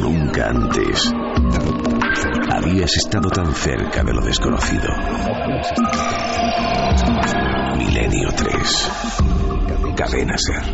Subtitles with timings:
[0.00, 1.12] Nunca antes
[2.52, 4.88] habías estado tan cerca de lo desconocido.
[7.76, 8.90] Milenio 3.
[9.96, 10.64] Cadena Ser.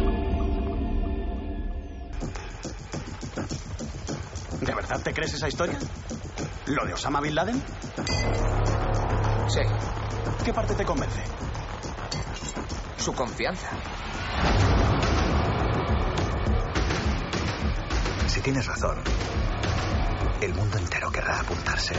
[4.61, 5.79] ¿De verdad te crees esa historia?
[6.67, 7.63] ¿Lo de Osama Bin Laden?
[9.49, 9.61] Sí,
[10.45, 11.23] ¿Qué parte te convence?
[13.05, 13.69] su confianza.
[18.45, 18.99] Tienes razón,
[20.43, 21.95] el mundo entero querrá apuntarse.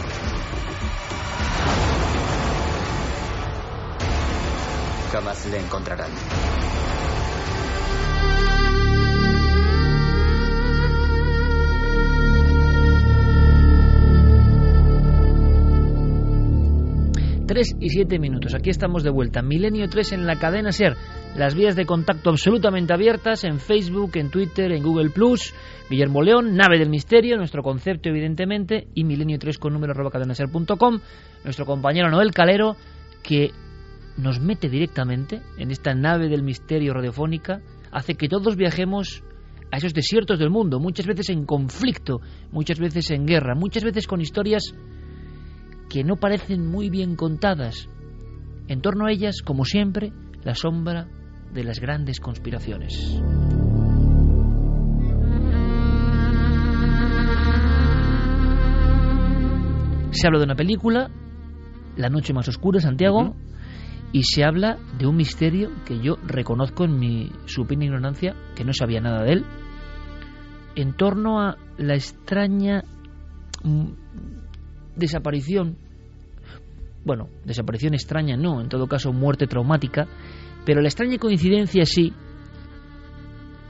[5.12, 6.12] Jamás le encontrarán.
[17.48, 18.54] Tres y siete minutos.
[18.54, 19.42] Aquí estamos de vuelta.
[19.42, 20.96] Milenio 3 en la cadena Ser.
[21.36, 25.54] Las vías de contacto absolutamente abiertas en Facebook, en Twitter, en Google Plus.
[25.90, 28.88] Guillermo León, Nave del Misterio, nuestro concepto, evidentemente.
[28.94, 31.00] Y Milenio 3 con número cadenaser.com.
[31.44, 32.78] Nuestro compañero Noel Calero,
[33.22, 33.52] que
[34.16, 37.60] nos mete directamente en esta nave del misterio radiofónica.
[37.92, 39.22] Hace que todos viajemos
[39.72, 44.08] a esos desiertos del mundo, muchas veces en conflicto, muchas veces en guerra, muchas veces
[44.08, 44.74] con historias
[45.90, 47.90] que no parecen muy bien contadas.
[48.70, 50.14] En torno a ellas, como siempre,
[50.46, 51.10] la sombra
[51.56, 52.94] de las grandes conspiraciones.
[60.12, 61.10] Se habla de una película,
[61.96, 63.36] La noche más oscura, Santiago,
[64.12, 68.74] y se habla de un misterio que yo reconozco en mi supina ignorancia, que no
[68.74, 69.46] sabía nada de él,
[70.76, 72.84] en torno a la extraña
[73.64, 73.88] mm,
[74.98, 75.78] desaparición,
[77.06, 80.08] bueno, desaparición extraña no, en todo caso muerte traumática,
[80.66, 82.14] pero la extraña coincidencia sí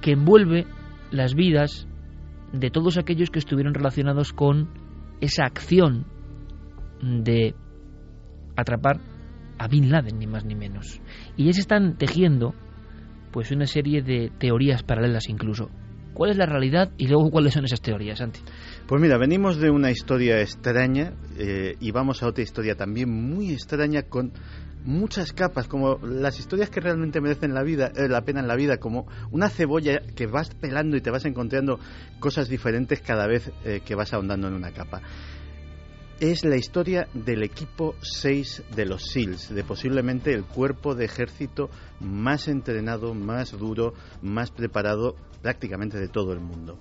[0.02, 0.66] que envuelve
[1.12, 1.88] las vidas
[2.54, 4.70] de todos aquellos que estuvieron relacionados con
[5.22, 6.06] esa acción
[7.02, 7.56] de
[8.56, 9.00] atrapar
[9.58, 11.02] a Bin Laden, ni más ni menos.
[11.38, 12.54] Y ya se están tejiendo
[13.32, 15.70] pues una serie de teorías paralelas incluso.
[16.14, 18.40] ¿Cuál es la realidad y luego cuáles son esas teorías, Santi?
[18.88, 23.52] Pues mira, venimos de una historia extraña eh, y vamos a otra historia también muy
[23.52, 24.32] extraña con
[24.86, 28.56] muchas capas, como las historias que realmente merecen la, vida, eh, la pena en la
[28.56, 31.80] vida, como una cebolla que vas pelando y te vas encontrando
[32.20, 35.02] cosas diferentes cada vez eh, que vas ahondando en una capa.
[36.20, 41.70] Es la historia del equipo 6 de los SEALs, de posiblemente el cuerpo de ejército
[42.00, 46.78] más entrenado, más duro, más preparado prácticamente de todo el mundo.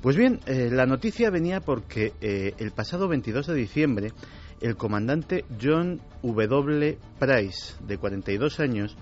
[0.00, 4.12] Pues bien, eh, la noticia venía porque el pasado 22 de diciembre
[4.60, 6.98] el comandante John W.
[7.18, 8.96] Price, de 42 años,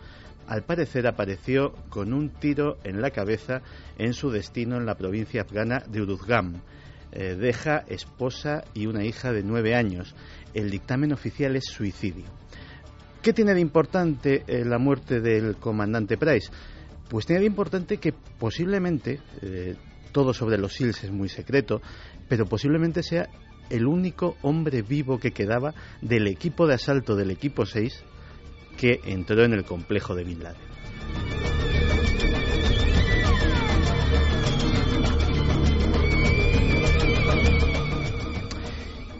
[0.47, 3.61] al parecer apareció con un tiro en la cabeza
[3.99, 6.63] en su destino en la provincia afgana de Uruzgam.
[7.13, 10.15] Eh, deja esposa y una hija de nueve años.
[10.55, 12.25] El dictamen oficial es suicidio.
[13.23, 16.51] ¿Qué tiene de importante eh, la muerte del comandante Price?
[17.11, 19.75] Pues tiene de importante que posiblemente, eh,
[20.13, 21.83] todo sobre los SEALs es muy secreto,
[22.29, 23.29] pero posiblemente sea
[23.71, 28.05] el único hombre vivo que quedaba del equipo de asalto del equipo 6
[28.77, 30.69] que entró en el complejo de Bin Laden.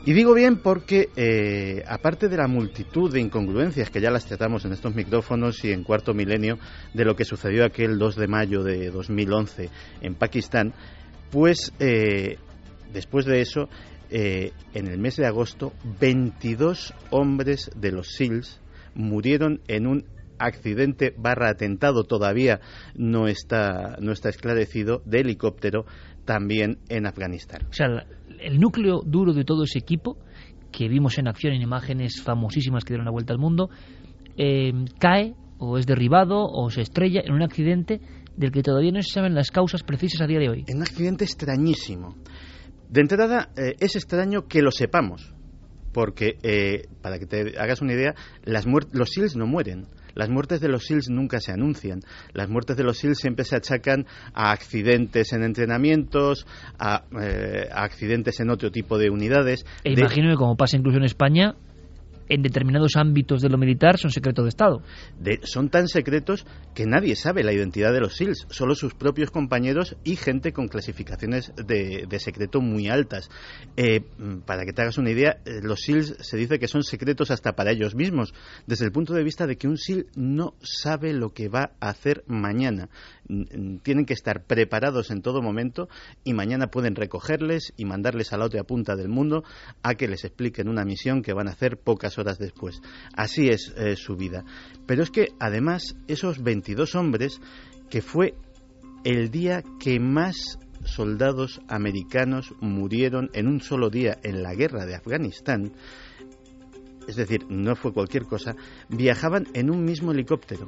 [0.09, 4.65] Y digo bien porque, eh, aparte de la multitud de incongruencias que ya las tratamos
[4.65, 6.59] en estos micrófonos y en cuarto milenio
[6.95, 9.69] de lo que sucedió aquel 2 de mayo de 2011
[10.01, 10.73] en Pakistán,
[11.31, 12.39] pues eh,
[12.91, 13.69] después de eso,
[14.11, 18.61] eh, en el mes de agosto, 22 hombres de los SEALs
[18.95, 20.05] murieron en un
[20.39, 22.61] accidente barra atentado todavía
[22.95, 25.85] no está, no está esclarecido de helicóptero
[26.25, 27.63] también en Afganistán.
[27.71, 28.07] O sea,
[28.41, 30.19] el núcleo duro de todo ese equipo,
[30.71, 33.71] que vimos en acción en imágenes famosísimas que dieron la vuelta al mundo,
[34.37, 38.01] eh, cae o es derribado o se estrella en un accidente
[38.37, 40.65] del que todavía no se saben las causas precisas a día de hoy.
[40.69, 42.15] En un accidente extrañísimo.
[42.91, 45.35] De entrada, eh, es extraño que lo sepamos,
[45.93, 48.15] porque, eh, para que te hagas una idea,
[48.45, 49.87] las los SEALs no mueren.
[50.15, 52.01] Las muertes de los SEALs nunca se anuncian.
[52.33, 54.05] Las muertes de los SEALs siempre se achacan
[54.35, 56.45] a accidentes en entrenamientos,
[56.79, 59.65] a, eh, a accidentes en otro tipo de unidades.
[59.85, 61.55] E De- imagino que como pasa incluso en España,
[62.29, 64.83] en determinados ámbitos de lo militar son secreto de Estado.
[65.43, 69.97] Son tan secretos que nadie sabe la identidad de los SEALs, solo sus propios compañeros
[70.05, 73.31] y gente con clasificaciones de, de secreto muy altas.
[73.77, 76.83] Eh, mm, para que te hagas una idea, eh, los SEALs se dice que son
[76.83, 78.35] secretos hasta para ellos mismos,
[78.67, 81.91] desde el punto de vista de que un SEAL no sabe lo que va a
[81.91, 82.89] hacer mañana.
[83.83, 85.89] Tienen que estar preparados en todo momento
[86.25, 89.45] y mañana pueden recogerles y mandarles a la otra punta del mundo
[89.83, 92.81] a que les expliquen una misión que van a hacer pocas horas después.
[93.15, 94.45] Así es eh, su vida.
[94.87, 97.41] Pero es que además esos 22 hombres,
[97.91, 98.35] que fue
[99.05, 104.95] el día que más soldados americanos murieron en un solo día en la guerra de
[104.95, 105.73] Afganistán,
[107.07, 108.55] es decir, no fue cualquier cosa,
[108.89, 110.67] viajaban en un mismo helicóptero.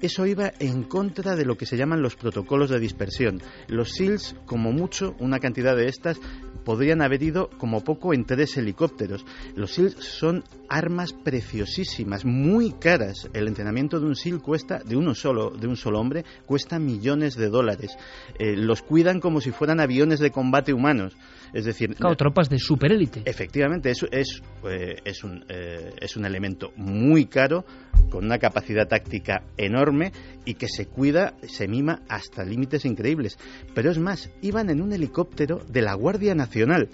[0.00, 3.42] Eso iba en contra de lo que se llaman los protocolos de dispersión.
[3.66, 6.20] Los SEALs, como mucho, una cantidad de estas,
[6.64, 9.24] podrían haber ido como poco en tres helicópteros.
[9.56, 13.28] Los SEALs son armas preciosísimas, muy caras.
[13.32, 17.34] El entrenamiento de un SEAL cuesta, de uno solo, de un solo hombre, cuesta millones
[17.34, 17.96] de dólares.
[18.38, 21.16] Eh, los cuidan como si fueran aviones de combate humanos.
[21.52, 23.22] Es decir, Claro, tropas de superélite.
[23.24, 27.64] Efectivamente, es, es, eh, es, un, eh, es un elemento muy caro,
[28.10, 30.12] con una capacidad táctica enorme
[30.44, 33.38] y que se cuida, se mima hasta límites increíbles.
[33.74, 36.88] Pero es más, iban en un helicóptero de la Guardia Nacional.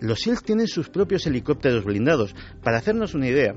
[0.00, 2.34] Los SEALs tienen sus propios helicópteros blindados.
[2.62, 3.54] Para hacernos una idea,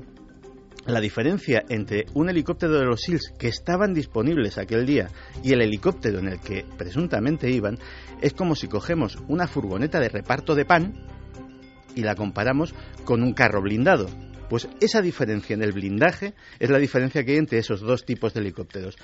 [0.86, 5.08] la diferencia entre un helicóptero de los SEALs que estaban disponibles aquel día
[5.42, 7.78] y el helicóptero en el que presuntamente iban
[8.22, 10.94] es como si cogemos una furgoneta de reparto de pan
[11.94, 12.74] y la comparamos
[13.04, 14.06] con un carro blindado.
[14.48, 18.34] Pues esa diferencia en el blindaje es la diferencia que hay entre esos dos tipos
[18.34, 18.96] de helicópteros.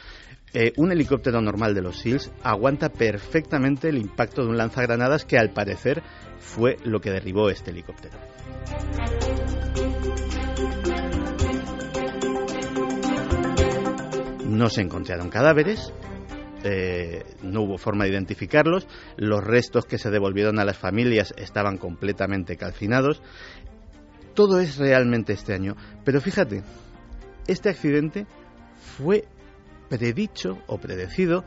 [0.52, 5.38] Eh, un helicóptero normal de los SEALs aguanta perfectamente el impacto de un lanzagranadas que
[5.38, 6.02] al parecer
[6.38, 8.18] fue lo que derribó este helicóptero.
[14.44, 15.92] No se encontraron cadáveres,
[16.64, 21.78] eh, no hubo forma de identificarlos, los restos que se devolvieron a las familias estaban
[21.78, 23.22] completamente calcinados.
[24.34, 26.62] Todo es realmente extraño, pero fíjate,
[27.46, 28.26] este accidente
[28.96, 29.24] fue
[29.88, 31.44] predicho o predecido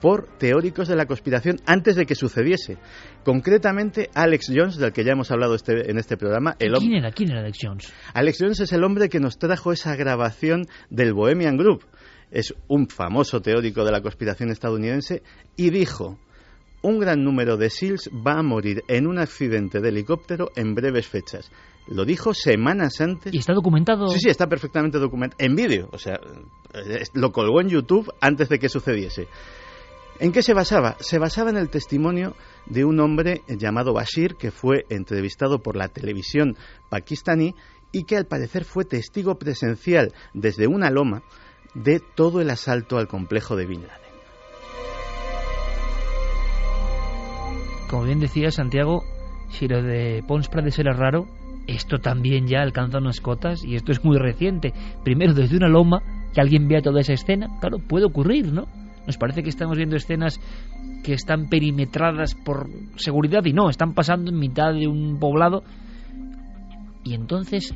[0.00, 2.76] por teóricos de la conspiración antes de que sucediese.
[3.24, 7.10] Concretamente, Alex Jones, del que ya hemos hablado este- en este programa, el ¿Quién era?
[7.12, 7.92] ¿Quién era Alex Jones?
[8.12, 11.84] Alex Jones es el hombre que nos trajo esa grabación del Bohemian Group.
[12.30, 15.22] Es un famoso teórico de la conspiración estadounidense
[15.56, 16.18] y dijo,
[16.82, 21.06] un gran número de SEALs va a morir en un accidente de helicóptero en breves
[21.08, 21.50] fechas.
[21.88, 23.32] Lo dijo semanas antes.
[23.32, 24.08] ¿Y está documentado?
[24.08, 25.44] Sí, sí, está perfectamente documentado.
[25.44, 26.18] En vídeo, o sea,
[27.14, 29.28] lo colgó en YouTube antes de que sucediese.
[30.18, 30.96] ¿En qué se basaba?
[31.00, 32.34] Se basaba en el testimonio
[32.66, 36.56] de un hombre llamado Bashir, que fue entrevistado por la televisión
[36.88, 37.54] pakistaní
[37.92, 41.22] y que al parecer fue testigo presencial desde una loma
[41.82, 44.06] de todo el asalto al complejo de Bin Laden.
[47.88, 49.04] Como bien decía Santiago,
[49.50, 51.26] si lo de Pons Prades era raro,
[51.66, 54.72] esto también ya alcanza unas cotas y esto es muy reciente.
[55.04, 56.02] Primero, desde una loma,
[56.34, 58.66] que alguien vea toda esa escena, claro, puede ocurrir, ¿no?
[59.06, 60.40] Nos parece que estamos viendo escenas
[61.04, 65.62] que están perimetradas por seguridad y no, están pasando en mitad de un poblado.
[67.04, 67.72] Y entonces,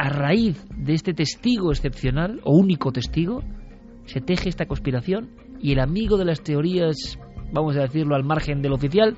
[0.00, 3.42] a raíz de este testigo excepcional, o único testigo,
[4.06, 5.28] se teje esta conspiración
[5.60, 7.18] y el amigo de las teorías,
[7.52, 9.14] vamos a decirlo al margen del oficial,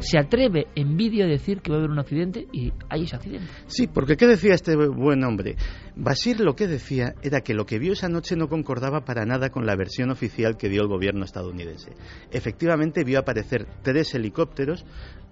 [0.00, 3.16] se atreve en vídeo a decir que va a haber un accidente y hay ese
[3.16, 3.48] accidente.
[3.68, 5.56] Sí, porque ¿qué decía este buen hombre?
[5.96, 9.48] Basir lo que decía era que lo que vio esa noche no concordaba para nada
[9.48, 11.92] con la versión oficial que dio el gobierno estadounidense.
[12.30, 14.84] Efectivamente vio aparecer tres helicópteros,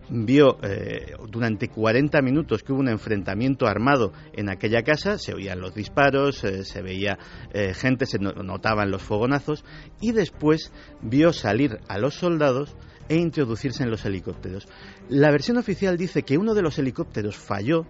[0.08, 5.60] vio eh, durante 40 minutos que hubo un enfrentamiento armado en aquella casa, se oían
[5.60, 7.18] los disparos, eh, se veía
[7.52, 9.64] eh, gente, se no- notaban los fogonazos
[10.00, 10.72] y después
[11.02, 12.76] vio salir a los soldados
[13.08, 14.66] e introducirse en los helicópteros.
[15.08, 17.86] La versión oficial dice que uno de los helicópteros falló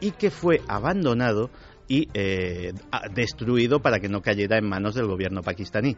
[0.00, 1.50] y que fue abandonado
[1.90, 2.08] y
[3.14, 5.96] destruido para que no cayera en manos del gobierno pakistaní.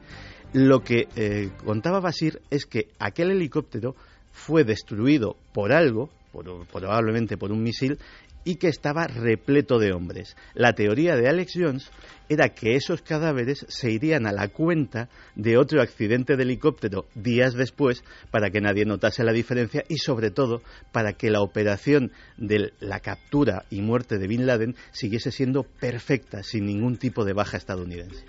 [0.53, 3.95] Lo que contaba Basir es que aquel helicóptero
[4.33, 7.99] fue destruido por algo, por- probablemente por un misil,
[8.43, 10.35] y que estaba repleto de hombres.
[10.55, 11.91] La teoría de Alex Jones
[12.31, 17.53] era que esos cadáveres se irían a la cuenta de otro accidente de helicóptero días
[17.53, 22.73] después para que nadie notase la diferencia y sobre todo para que la operación de
[22.81, 27.59] la captura y muerte de Bin Laden siguiese siendo perfecta sin ningún tipo de baja
[27.59, 28.25] estadounidense.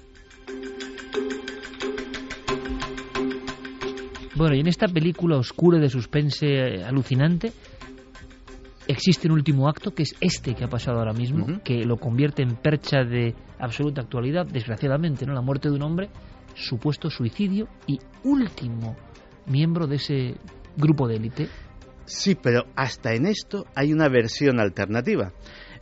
[4.41, 7.53] Bueno, y en esta película oscura de suspense eh, alucinante,
[8.87, 12.41] existe un último acto, que es este que ha pasado ahora mismo, que lo convierte
[12.41, 15.35] en percha de absoluta actualidad, desgraciadamente, ¿no?
[15.35, 16.09] La muerte de un hombre,
[16.55, 18.95] supuesto suicidio y último
[19.45, 20.37] miembro de ese
[20.75, 21.47] grupo de élite.
[22.05, 25.33] Sí, pero hasta en esto hay una versión alternativa.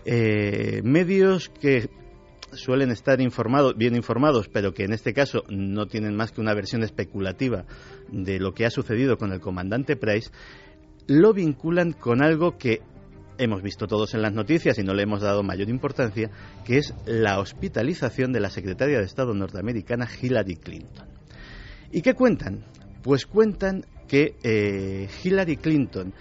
[0.03, 1.89] Eh, medios que
[2.53, 6.53] suelen estar informados, bien informados, pero que en este caso no tienen más que una
[6.53, 7.65] versión especulativa
[8.11, 10.31] de lo que ha sucedido con el comandante Price,
[11.07, 12.81] lo vinculan con algo que
[13.37, 16.29] hemos visto todos en las noticias y no le hemos dado mayor importancia,
[16.65, 21.07] que es la hospitalización de la secretaria de Estado norteamericana Hillary Clinton.
[21.91, 22.65] ¿Y qué cuentan?
[23.01, 26.13] Pues cuentan que eh, Hillary Clinton,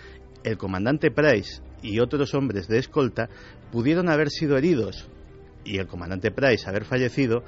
[0.44, 3.28] el comandante Price y otros hombres de escolta
[3.72, 5.08] pudieron haber sido heridos
[5.68, 7.44] y el comandante Price haber fallecido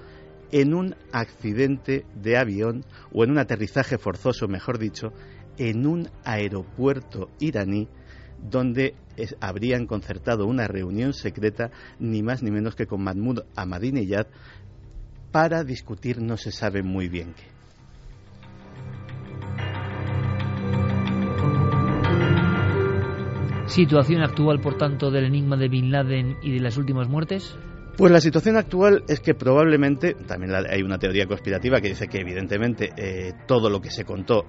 [0.52, 5.12] en un accidente de avión o en un aterrizaje forzoso, mejor dicho,
[5.58, 7.88] en un aeropuerto iraní
[8.42, 8.94] donde
[9.40, 14.26] habrían concertado una reunión secreta ni más ni menos que con Mahmoud Ahmadinejad
[15.30, 17.60] para discutir no se sabe muy bien qué.
[23.66, 27.56] Situación actual, por tanto, del enigma de Bin Laden y de las últimas muertes.
[28.00, 32.22] Pues la situación actual es que probablemente, también hay una teoría conspirativa que dice que
[32.22, 34.46] evidentemente eh, todo lo que se contó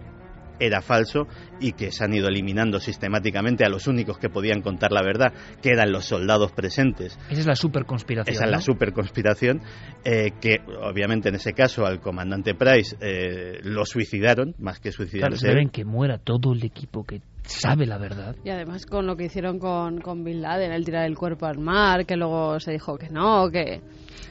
[0.57, 1.27] era falso
[1.59, 5.33] y que se han ido eliminando sistemáticamente a los únicos que podían contar la verdad,
[5.61, 7.19] que eran los soldados presentes.
[7.29, 8.33] Esa es la superconspiración.
[8.33, 9.59] Esa es la superconspiración,
[10.05, 14.95] eh, que obviamente en ese caso al comandante Price eh, lo suicidaron, más que Claro,
[14.95, 15.37] suicidarse.
[15.39, 18.35] se deben que muera todo el equipo que sabe la verdad.
[18.43, 21.59] Y además con lo que hicieron con, con Bin Laden, el tirar el cuerpo al
[21.59, 23.81] mar, que luego se dijo que no, que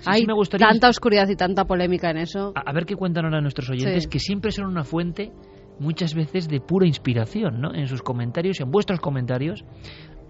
[0.06, 2.52] hay sí, me gustaría- tanta oscuridad y tanta polémica en eso.
[2.54, 4.08] A, a ver qué cuentan ahora nuestros oyentes, Sí.
[4.08, 5.30] que siempre son una fuente
[5.78, 7.74] muchas veces de pura inspiración, ¿no?
[7.74, 9.64] En sus comentarios, en vuestros comentarios,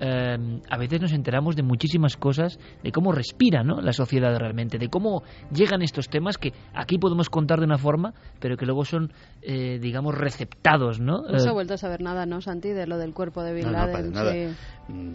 [0.00, 3.80] eh, a veces nos enteramos de muchísimas cosas, de cómo respira ¿no?
[3.80, 8.14] la sociedad realmente, de cómo llegan estos temas que aquí podemos contar de una forma,
[8.40, 11.22] pero que luego son, eh, digamos, receptados, ¿no?
[11.22, 13.52] No se ha Eh, vuelto a saber nada, ¿no, Santi, de lo del cuerpo de
[13.54, 14.12] Bin No, no, para Laden?
[14.12, 14.32] nada.
[14.32, 14.48] sí.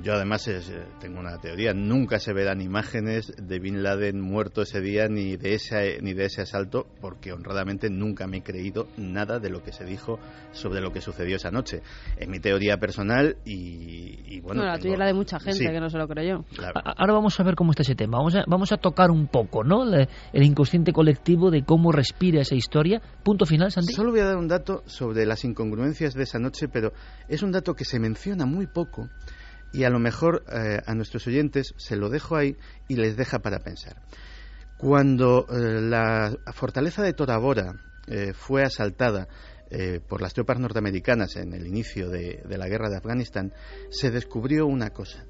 [0.03, 4.61] Yo además es, eh, tengo una teoría, nunca se verán imágenes de Bin Laden muerto
[4.61, 8.87] ese día ni de ese ni de ese asalto porque honradamente nunca me he creído
[8.95, 10.17] nada de lo que se dijo
[10.53, 11.81] sobre lo que sucedió esa noche.
[12.17, 15.57] Es mi teoría personal y, y bueno, Bueno, la tuya y la de mucha gente
[15.59, 18.17] Sí, que no se lo A- Ahora vamos a ver cómo está ese tema.
[18.17, 19.85] Vamos a, vamos a tocar un poco, ¿no?
[19.85, 23.01] Le- El inconsciente colectivo de cómo respira esa historia.
[23.23, 23.93] Punto final, Santi.
[23.93, 26.93] Solo voy a dar un dato sobre las incongruencias de esa noche, pero
[27.27, 29.09] es un dato que se menciona muy poco
[29.71, 32.55] y a lo mejor eh, a nuestros oyentes se lo dejo ahí
[32.87, 33.97] y les deja para pensar.
[34.77, 37.73] Cuando eh, la fortaleza de Tora Bora
[38.07, 39.27] eh, fue asaltada
[39.69, 43.53] eh, por las tropas norteamericanas en el inicio de, la guerra de Afganistán,
[43.89, 45.25] se descubrió una cosa.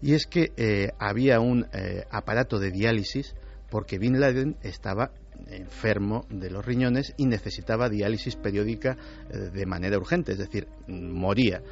[0.00, 3.34] Y es que eh, había un eh, aparato de diálisis
[3.70, 5.10] porque Bin Laden estaba
[5.48, 8.96] enfermo de los riñones y necesitaba diálisis periódica
[9.30, 11.62] eh, de manera urgente, es decir, moría.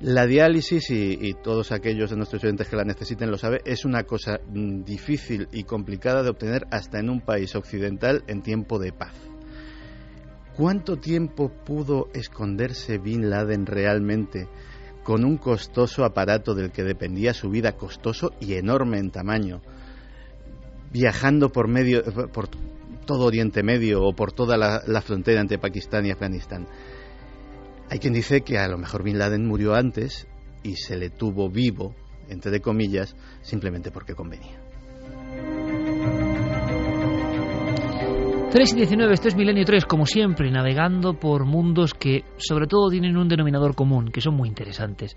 [0.00, 3.84] La diálisis, y, y todos aquellos de nuestros oyentes que la necesiten lo saben, es
[3.84, 8.78] una cosa mm, difícil y complicada de obtener hasta en un país occidental en tiempo
[8.78, 9.29] de paz.
[10.60, 14.46] ¿Cuánto tiempo pudo esconderse Bin Laden realmente
[15.02, 19.62] con un costoso aparato del que dependía su vida, costoso y enorme en tamaño,
[20.92, 22.48] viajando por medio por
[23.06, 26.66] todo Oriente Medio o por toda la, la frontera entre Pakistán y Afganistán?
[27.88, 30.26] Hay quien dice que a lo mejor Bin Laden murió antes
[30.62, 31.94] y se le tuvo vivo,
[32.28, 34.59] entre comillas, simplemente porque convenía.
[38.52, 42.90] 3 y 19, esto es Milenio 3, como siempre, navegando por mundos que sobre todo
[42.90, 45.14] tienen un denominador común, que son muy interesantes.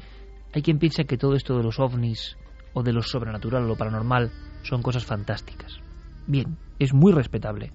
[0.53, 2.37] Hay quien piensa que todo esto de los ovnis
[2.75, 5.79] o de lo sobrenatural o lo paranormal son cosas fantásticas.
[6.27, 7.73] Bien, es muy respetable.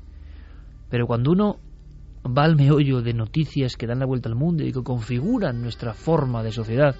[0.91, 1.57] Pero cuando uno
[2.25, 5.93] va al meollo de noticias que dan la vuelta al mundo y que configuran nuestra
[5.93, 6.95] forma de sociedad,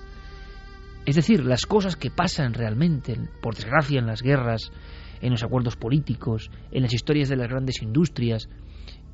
[1.07, 4.73] es decir, las cosas que pasan realmente, por desgracia, en las guerras,
[5.21, 8.49] en los acuerdos políticos, en las historias de las grandes industrias,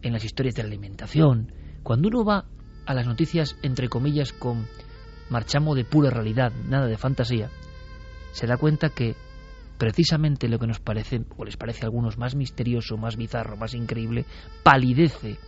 [0.03, 1.53] en las historias de la alimentación.
[1.83, 2.47] Cuando uno va
[2.87, 4.67] a las noticias, entre comillas, con
[5.31, 7.51] marchamo de pura realidad, nada de fantasía,
[8.33, 9.15] se da cuenta que
[9.79, 13.75] precisamente lo que nos parece, o les parece a algunos más misterioso, más bizarro, más
[13.75, 14.27] increíble,
[14.63, 15.39] palidece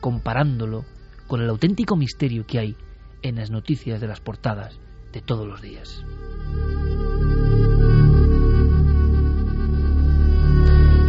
[0.00, 0.84] comparándolo
[1.26, 2.76] con el auténtico misterio que hay
[3.22, 4.78] en las noticias de las portadas
[5.12, 6.04] de todos los días.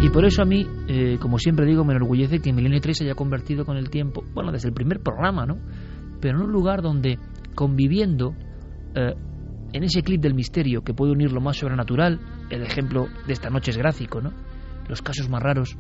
[0.07, 3.03] Y por eso a mí, eh, como siempre digo, me enorgullece que Milenio 3 se
[3.03, 5.57] haya convertido con el tiempo, bueno, desde el primer programa, ¿no?
[6.21, 7.19] Pero en un lugar donde,
[7.55, 8.33] conviviendo,
[8.95, 9.15] eh,
[9.73, 13.49] en ese clip del misterio que puede unir lo más sobrenatural, el ejemplo de esta
[13.49, 14.31] noche es gráfico, ¿no?
[14.87, 15.75] Los casos más raros,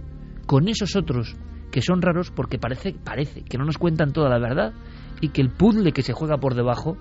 [0.45, 1.37] con esos otros
[1.71, 4.73] que son raros porque parece, parece que no nos cuentan toda la verdad
[5.21, 6.97] y que el puzzle que se juega por debajo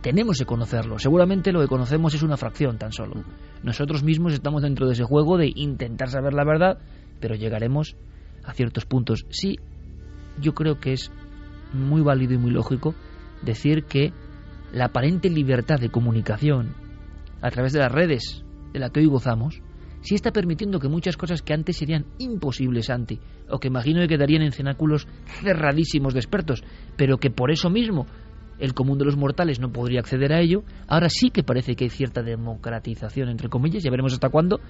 [0.00, 0.96] tenemos que conocerlo.
[1.00, 3.24] Seguramente lo que conocemos es una fracción tan solo.
[3.64, 6.78] Nosotros mismos estamos dentro de ese juego de intentar saber la verdad,
[7.18, 7.96] pero llegaremos
[8.44, 9.24] a ciertos puntos.
[9.30, 9.58] Sí,
[10.38, 11.10] yo creo que es
[11.72, 12.94] muy válido y muy lógico
[13.40, 14.12] decir que
[14.70, 16.74] la aparente libertad de comunicación
[17.40, 18.44] a través de las redes
[18.74, 19.62] de la que hoy gozamos,
[20.02, 23.18] sí está permitiendo que muchas cosas que antes serían imposibles ante,
[23.48, 25.08] o que imagino que quedarían en cenáculos
[25.42, 26.62] cerradísimos de expertos,
[26.98, 28.06] pero que por eso mismo
[28.58, 31.84] el común de los mortales no podría acceder a ello, ahora sí que parece que
[31.84, 34.60] hay cierta democratización, entre comillas, ya veremos hasta cuándo,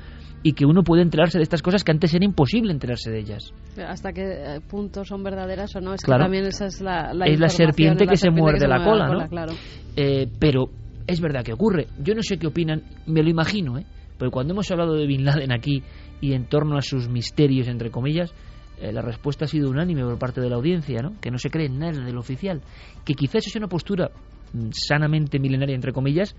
[0.43, 3.53] y que uno puede enterarse de estas cosas que antes era imposible enterarse de ellas.
[3.87, 6.21] Hasta qué eh, punto son verdaderas o no, es Claro.
[6.21, 9.29] que también esa es la, la es la serpiente que se muerde la cola, ¿no?
[9.29, 9.53] claro.
[9.97, 10.71] Eh, pero
[11.07, 11.87] es verdad que ocurre.
[12.03, 13.85] Yo no sé qué opinan, me lo imagino, ¿eh?
[14.19, 15.83] Porque cuando hemos hablado de Bin Laden aquí
[16.21, 18.33] y en torno a sus misterios, entre comillas,
[18.81, 21.13] eh, la respuesta ha sido unánime por parte de la audiencia, ¿no?
[21.21, 22.63] Que no se cree nada del oficial.
[23.05, 24.11] Que quizás es una postura
[24.53, 26.35] mm, sanamente milenaria, entre comillas,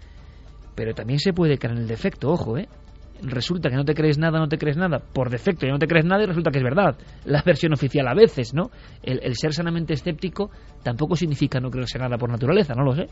[0.75, 2.67] pero también se puede caer en el defecto, ojo, ¿eh?
[3.21, 5.87] Resulta que no te crees nada, no te crees nada, por defecto ya no te
[5.87, 6.97] crees nada y resulta que es verdad.
[7.23, 8.71] La versión oficial a veces, ¿no?
[9.01, 10.51] El, el ser sanamente escéptico
[10.83, 13.07] tampoco significa no creerse nada por naturaleza, no lo sé.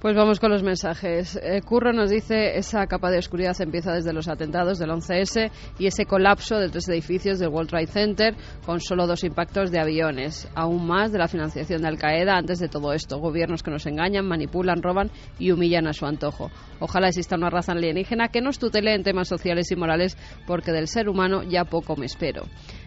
[0.00, 1.38] Pues vamos con los mensajes.
[1.42, 5.86] Eh, Curro nos dice, esa capa de oscuridad empieza desde los atentados del 11S y
[5.86, 10.48] ese colapso de tres edificios del World Trade Center con solo dos impactos de aviones.
[10.54, 13.18] Aún más de la financiación de Al-Qaeda antes de todo esto.
[13.18, 16.50] Gobiernos que nos engañan, manipulan, roban y humillan a su antojo.
[16.78, 20.16] Ojalá exista una raza alienígena que nos tutele en temas sociales y morales
[20.46, 22.44] porque del ser humano ya poco me espero.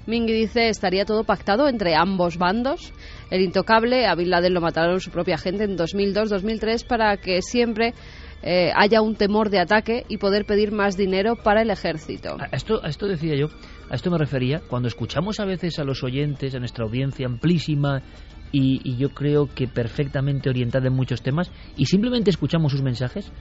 [0.07, 2.91] Mingy dice, ¿estaría todo pactado entre ambos bandos?
[3.33, 7.95] El intocable, a Bin Laden lo mataron su propia gente en 2002-2003 para que siempre
[8.43, 12.37] eh, haya un temor de ataque y poder pedir más dinero para el ejército.
[12.39, 13.47] A esto, a esto decía yo,
[13.89, 18.03] a esto me refería, cuando escuchamos a veces a los oyentes, a nuestra audiencia amplísima
[18.51, 23.31] y, y yo creo que perfectamente orientada en muchos temas, y simplemente escuchamos sus mensajes,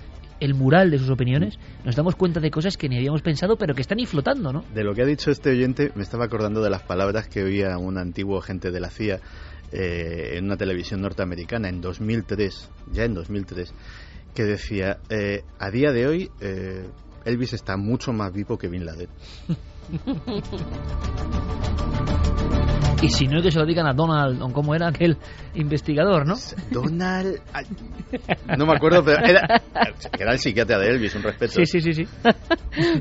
[0.40, 3.74] el mural de sus opiniones, nos damos cuenta de cosas que ni habíamos pensado, pero
[3.74, 4.64] que están ahí flotando, ¿no?
[4.74, 7.76] De lo que ha dicho este oyente, me estaba acordando de las palabras que oía
[7.76, 9.20] un antiguo agente de la CIA
[9.72, 13.72] eh, en una televisión norteamericana en 2003, ya en 2003,
[14.34, 16.86] que decía, eh, a día de hoy eh,
[17.24, 19.08] Elvis está mucho más vivo que Bin Laden.
[23.02, 25.16] Y si no, que se lo digan a Donald, o cómo era aquel
[25.54, 26.36] investigador, ¿no?
[26.70, 27.40] Donald...
[27.52, 27.64] ay,
[28.56, 29.60] no me acuerdo, pero era,
[30.16, 31.54] era el psiquiatra de Elvis, un respeto.
[31.54, 32.08] Sí, sí, sí, sí.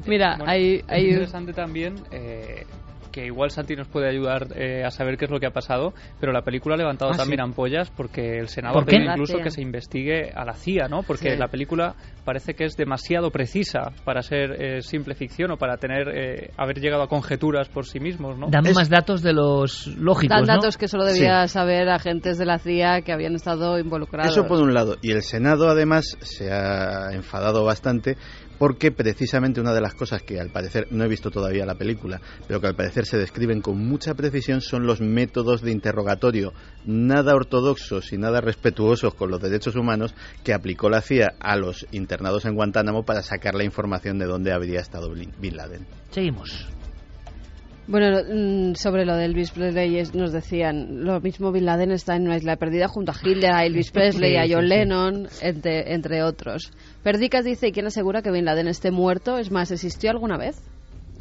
[0.07, 2.65] Mira, Bueno, hay, es hay interesante también eh,
[3.11, 5.93] que igual Santi nos puede ayudar eh, a saber qué es lo que ha pasado,
[6.19, 7.43] pero la película ha levantado Ah, también sí.
[7.43, 9.11] ampollas porque el Senado ¿Por ha pedido qué?
[9.11, 11.03] incluso que se investigue a la CIA, ¿no?
[11.03, 11.37] Porque Sí.
[11.37, 11.95] la película
[12.25, 16.79] parece que es demasiado precisa para ser eh, simple ficción o para tener eh, haber
[16.79, 18.47] llegado a conjeturas por sí mismos, ¿no?
[18.49, 20.53] Dame Es- más datos de los lógicos, dan ¿no?
[20.53, 24.31] datos que solo debía saber agentes de la CIA que habían estado involucrados.
[24.31, 24.95] Eso por un lado.
[25.01, 28.15] Y el Senado además se ha enfadado bastante
[28.61, 32.21] porque precisamente una de las cosas que al parecer, no he visto todavía la película,
[32.47, 36.53] pero que al parecer se describen con mucha precisión son los métodos de interrogatorio
[36.85, 41.87] nada ortodoxos y nada respetuosos con los derechos humanos que aplicó la CIA a los
[41.91, 45.87] internados en Guantánamo para sacar la información de dónde habría estado Bin Laden.
[46.11, 46.67] Seguimos.
[47.91, 52.15] Bueno, mm, sobre lo de Elvis Presley es- nos decían, lo mismo Bin Laden está
[52.15, 54.69] en una isla perdida junto a Hitler, a Elvis Presley, a John.
[54.69, 56.71] Lennon, entre, entre otros.
[57.03, 59.37] Perdicas dice, ¿y quién asegura que Bin Laden esté muerto?
[59.37, 60.61] Es más, ¿existió alguna vez?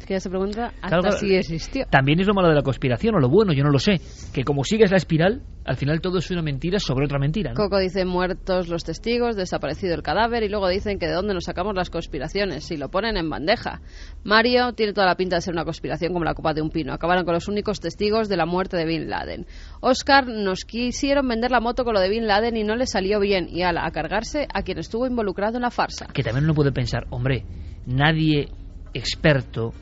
[0.05, 1.85] Que ya se pregunta hasta Claro, si existió.
[1.89, 4.01] También es lo malo de la conspiración, o lo bueno, yo no lo sé.
[4.33, 7.55] Que como sigues la espiral, al final todo es una mentira sobre otra mentira, ¿no?
[7.55, 11.45] Coco dice muertos los testigos, desaparecido el cadáver y luego dicen que de dónde nos
[11.45, 13.81] sacamos las conspiraciones, si lo ponen en bandeja.
[14.23, 16.93] Mario tiene toda la pinta de ser una conspiración como la copa de un pino.
[16.93, 19.45] Acabaron con los únicos testigos de la muerte de Bin Laden.
[19.81, 23.19] Oscar nos quisieron vender la moto con lo de Bin Laden y no le salió
[23.19, 26.07] bien y ala, a cargarse a quien estuvo involucrado en la farsa.
[26.13, 27.45] que también uno puede pensar, hombre,
[27.85, 28.49] nadie
[28.93, 29.73] experto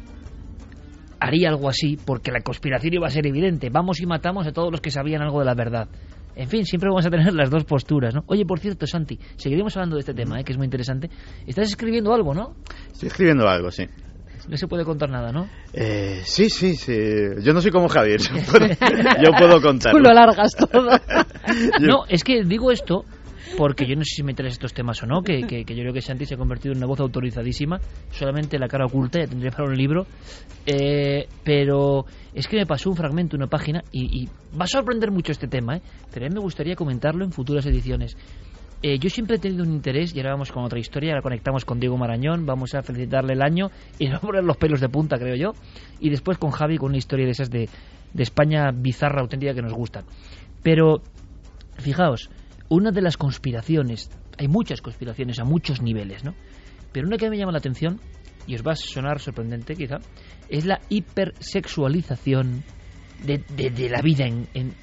[1.20, 3.70] haría algo así porque la conspiración iba a ser evidente.
[3.70, 5.90] Vamos y matamos a todos los que sabían algo de la verdad.
[6.36, 8.24] En fin, siempre vamos a tener las dos posturas, ¿no?
[8.28, 10.44] Oye, por cierto, Santi, seguiremos hablando de este tema, ¿eh?
[10.44, 11.10] que es muy interesante.
[11.46, 12.56] Estás escribiendo algo, ¿no?
[12.92, 13.86] Estoy escribiendo algo, sí.
[14.48, 15.48] No se puede contar nada, ¿no?
[15.74, 16.98] Eh, sí, sí, sí.
[17.44, 18.20] Yo no soy como Javier.
[18.22, 19.92] Yo puedo, yo puedo contar.
[19.92, 20.90] Tú lo alargas todo.
[21.82, 23.06] No, es que digo esto
[23.58, 25.94] porque yo no sé si me traes estos temas o no, que, que- yo creo
[25.94, 27.80] que Santi se ha convertido en una voz autorizadísima,
[28.12, 30.06] solamente la cara oculta, ya tendría para un libro,
[30.66, 35.10] Eh, pero es que me pasó un fragmento, una página, y, y va a sorprender
[35.12, 35.82] mucho este tema, ¿eh?
[36.12, 38.16] pero a mí me gustaría comentarlo en futuras ediciones.
[38.82, 41.66] eh, yo siempre he tenido un interés, y ahora vamos con otra historia, ahora conectamos
[41.66, 44.80] con Diego Marañón, vamos a felicitarle el año y nos vamos a poner los pelos
[44.80, 45.52] de punta, creo yo,
[46.00, 47.68] y después con Javi con una historia de esas de,
[48.14, 50.06] de España bizarra, auténtica, que nos gustan.
[50.64, 51.02] Pero,
[51.78, 52.30] fijaos,
[52.70, 56.34] una de las conspiraciones, hay muchas conspiraciones a muchos niveles, ¿no?
[56.92, 58.00] Pero una que me llama la atención,
[58.48, 59.98] y os va a sonar sorprendente quizá,
[60.50, 62.64] es la hipersexualización
[63.26, 64.74] de, de, la vida en, en,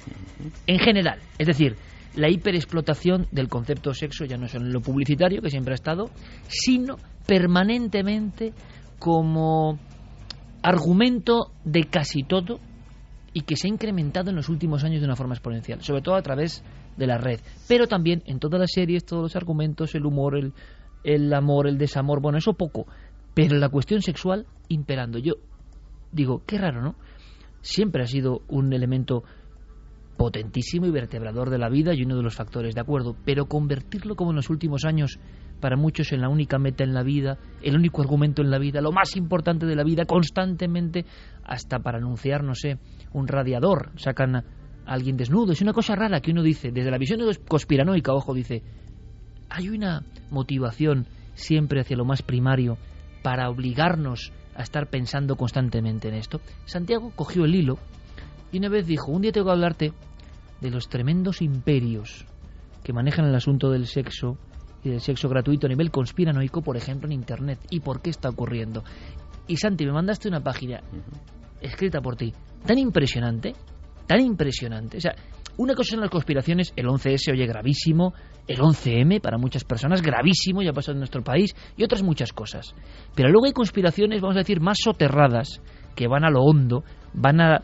[0.67, 1.19] en general.
[1.37, 1.75] Es decir,
[2.15, 6.09] la hiperexplotación del concepto sexo, ya no solo en lo publicitario, que siempre ha estado,
[6.47, 8.53] sino permanentemente
[8.99, 9.79] como
[10.61, 12.59] argumento de casi todo
[13.37, 16.15] y que se ha incrementado en los últimos años de una forma exponencial, sobre todo
[16.15, 16.63] a través
[16.97, 20.53] de la red, pero también en todas las series, todos los argumentos, el humor, el,
[21.03, 22.87] el amor, el desamor, bueno, eso poco,
[23.35, 25.19] pero la cuestión sexual imperando.
[25.19, 25.35] Yo
[26.11, 26.95] digo, qué raro, ¿no?
[27.61, 29.23] Siempre ha sido un elemento
[30.17, 34.15] potentísimo y vertebrador de la vida y uno de los factores, de acuerdo, pero convertirlo
[34.15, 35.19] como en los últimos años
[35.59, 38.81] para muchos en la única meta en la vida, el único argumento en la vida,
[38.81, 41.05] lo más importante de la vida, constantemente,
[41.43, 42.77] hasta para anunciar, no sé,
[43.13, 44.43] un radiador, sacan a
[44.85, 45.51] alguien desnudo.
[45.51, 48.63] Es una cosa rara que uno dice, desde la visión conspiranoica, ojo, dice,
[49.49, 52.77] hay una motivación siempre hacia lo más primario
[53.23, 56.41] para obligarnos a estar pensando constantemente en esto.
[56.65, 57.77] Santiago cogió el hilo
[58.51, 59.93] y una vez dijo, un día tengo que hablarte
[60.61, 62.25] de los tremendos imperios
[62.83, 64.37] que manejan el asunto del sexo
[64.83, 67.59] y del sexo gratuito a nivel conspiranoico, por ejemplo, en Internet.
[67.69, 68.83] ¿Y por qué está ocurriendo?
[69.47, 70.81] Y Santi, me mandaste una página
[71.61, 72.33] escrita por ti,
[72.65, 73.53] tan impresionante,
[74.05, 74.97] tan impresionante.
[74.97, 75.15] O sea,
[75.57, 78.13] una cosa son las conspiraciones, el 11S oye gravísimo,
[78.47, 82.31] el 11M para muchas personas gravísimo, ya ha pasado en nuestro país, y otras muchas
[82.31, 82.75] cosas.
[83.15, 85.61] Pero luego hay conspiraciones, vamos a decir, más soterradas,
[85.95, 86.83] que van a lo hondo,
[87.13, 87.63] van a,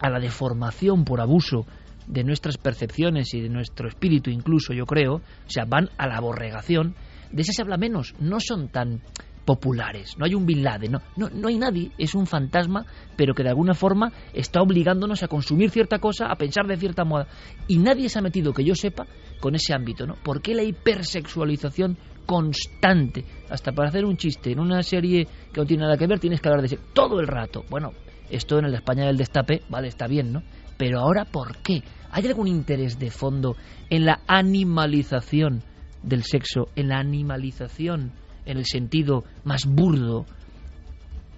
[0.00, 1.66] a la deformación por abuso
[2.06, 6.16] de nuestras percepciones y de nuestro espíritu incluso, yo creo, o sea, van a la
[6.16, 6.94] aborregación,
[7.30, 9.02] de esas se habla menos, no son tan
[9.44, 12.86] populares, no hay un Bin Laden, no, no, no hay nadie, es un fantasma,
[13.16, 17.04] pero que de alguna forma está obligándonos a consumir cierta cosa, a pensar de cierta
[17.04, 17.26] moda,
[17.66, 19.06] y nadie se ha metido, que yo sepa,
[19.40, 20.14] con ese ámbito, ¿no?
[20.22, 23.24] ¿Por qué la hipersexualización constante?
[23.48, 26.40] Hasta para hacer un chiste en una serie que no tiene nada que ver tienes
[26.40, 27.64] que hablar de sexo todo el rato.
[27.70, 27.92] Bueno,
[28.30, 30.42] esto en la España del destape, vale, está bien, ¿no?
[30.76, 31.82] Pero ahora, ¿por qué?
[32.10, 33.56] ¿Hay algún interés de fondo
[33.90, 35.62] en la animalización
[36.02, 38.12] del sexo, en la animalización
[38.46, 40.24] en el sentido más burdo?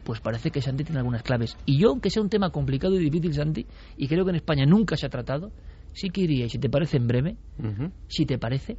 [0.05, 1.57] Pues parece que Santi tiene algunas claves.
[1.67, 4.65] Y yo, aunque sea un tema complicado y difícil, Santi, y creo que en España
[4.67, 5.53] nunca se ha tratado,
[5.93, 7.93] sí que iría, y si te parece en breve, uh -huh.
[8.09, 8.79] si te parece,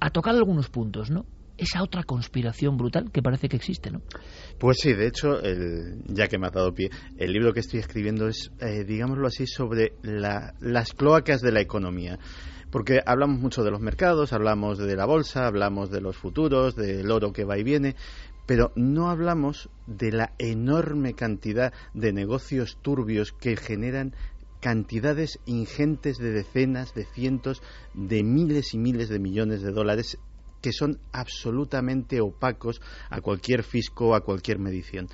[0.00, 1.24] a tocar algunos puntos, ¿no?
[1.58, 4.00] Esa otra conspiración brutal que parece que existe, ¿no?
[4.58, 7.80] Pues sí, de hecho, el, ya que me ha dado pie, el libro que estoy
[7.80, 12.18] escribiendo es, eh, digámoslo así, sobre la, las cloacas de la economía.
[12.70, 17.10] Porque hablamos mucho de los mercados, hablamos de la bolsa, hablamos de los futuros, del
[17.10, 17.96] oro que va y viene,
[18.46, 24.14] pero no hablamos de la enorme cantidad de negocios turbios que generan
[24.60, 27.62] cantidades ingentes de decenas, de cientos,
[27.94, 30.18] de miles y miles de millones de dólares
[30.60, 35.08] que son absolutamente opacos a cualquier fisco, a cualquier medición.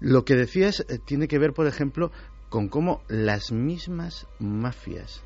[0.00, 2.10] Lo que decías eh, tiene que ver, por ejemplo,
[2.48, 5.22] con cómo las mismas mafias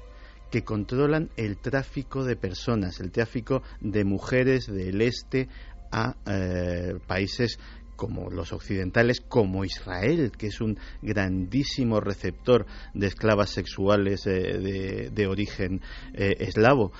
[0.50, 5.48] que controlan el tráfico de personas, el tráfico de mujeres del este
[5.90, 7.58] a eh, países
[7.96, 15.10] como los occidentales, como Israel, que es un grandísimo receptor de esclavas sexuales eh, de,
[15.10, 15.80] de, origen
[16.12, 16.92] eslavo.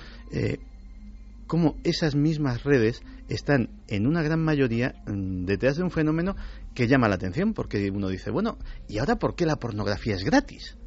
[1.47, 6.35] Cómo esas mismas redes están en una gran mayoría mm, detrás de un fenómeno
[6.73, 10.23] que llama la atención, porque uno dice, bueno, ¿y ahora por qué la pornografía es
[10.23, 10.77] gratis?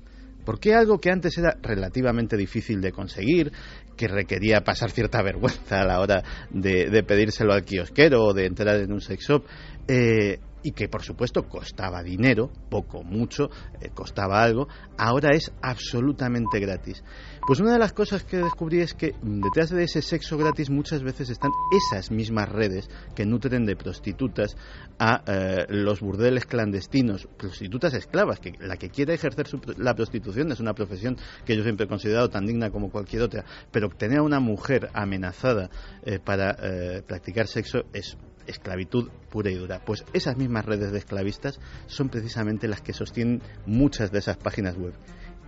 [0.45, 3.53] ¿Por qué algo que antes era relativamente difícil de conseguir,
[3.97, 8.47] que requería pasar cierta vergüenza a la hora de, de pedírselo al kiosquero o de
[8.47, 9.45] entrar en un sex shop,
[9.87, 13.49] eh, y que por supuesto costaba dinero, poco, mucho,
[13.81, 17.03] eh, costaba algo, ahora es absolutamente gratis.
[17.47, 21.03] Pues una de las cosas que descubrí es que detrás de ese sexo gratis muchas
[21.03, 24.59] veces están esas mismas redes que nutren de prostitutas
[24.99, 30.53] a eh, los burdeles clandestinos, prostitutas esclavas, que la que quiera ejercer su, la prostitución
[30.53, 34.19] es una profesión que yo siempre he considerado tan digna como cualquier otra, pero obtener
[34.19, 35.71] a una mujer amenazada
[36.03, 36.59] eh, para
[37.07, 39.81] practicar sexo es esclavitud pura y dura.
[39.85, 44.77] Pues esas mismas redes de esclavistas son precisamente las que sostienen muchas de esas páginas
[44.77, 44.95] web.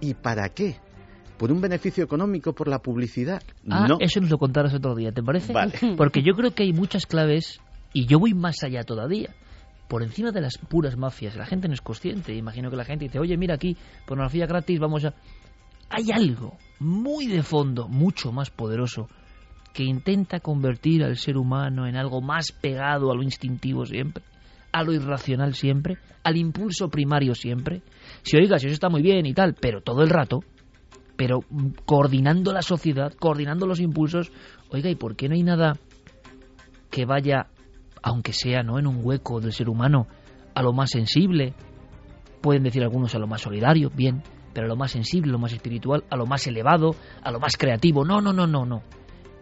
[0.00, 0.76] ¿Y para qué?
[1.38, 3.42] ¿Por un beneficio económico, por la publicidad?
[3.68, 3.96] Ah, no.
[4.00, 5.52] eso nos lo contarás otro día, ¿te parece?
[5.52, 5.72] Vale.
[5.96, 7.60] Porque yo creo que hay muchas claves
[7.92, 9.34] y yo voy más allá todavía.
[9.88, 12.34] Por encima de las puras mafias, la gente no es consciente.
[12.34, 15.14] Imagino que la gente dice, oye, mira aquí, pornografía gratis, vamos a...
[15.88, 19.08] Hay algo muy de fondo, mucho más poderoso,
[19.72, 24.24] que intenta convertir al ser humano en algo más pegado a lo instintivo siempre,
[24.72, 27.82] a lo irracional siempre, al impulso primario siempre.
[28.22, 30.40] Si oiga, si eso está muy bien y tal, pero todo el rato,
[31.16, 34.32] pero mm, coordinando la sociedad, coordinando los impulsos,
[34.70, 35.76] oiga, ¿y por qué no hay nada
[36.90, 37.48] que vaya,
[38.02, 40.06] aunque sea no en un hueco del ser humano,
[40.54, 41.54] a lo más sensible?
[42.40, 45.38] Pueden decir algunos a lo más solidario, bien, pero a lo más sensible, a lo
[45.38, 48.04] más espiritual, a lo más elevado, a lo más creativo.
[48.04, 48.82] No, no, no, no, no.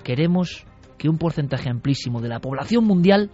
[0.02, 3.30] Queremos que un porcentaje amplísimo de la población mundial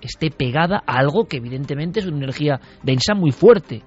[0.00, 3.82] esté pegada a algo que evidentemente es una energía densa muy fuerte,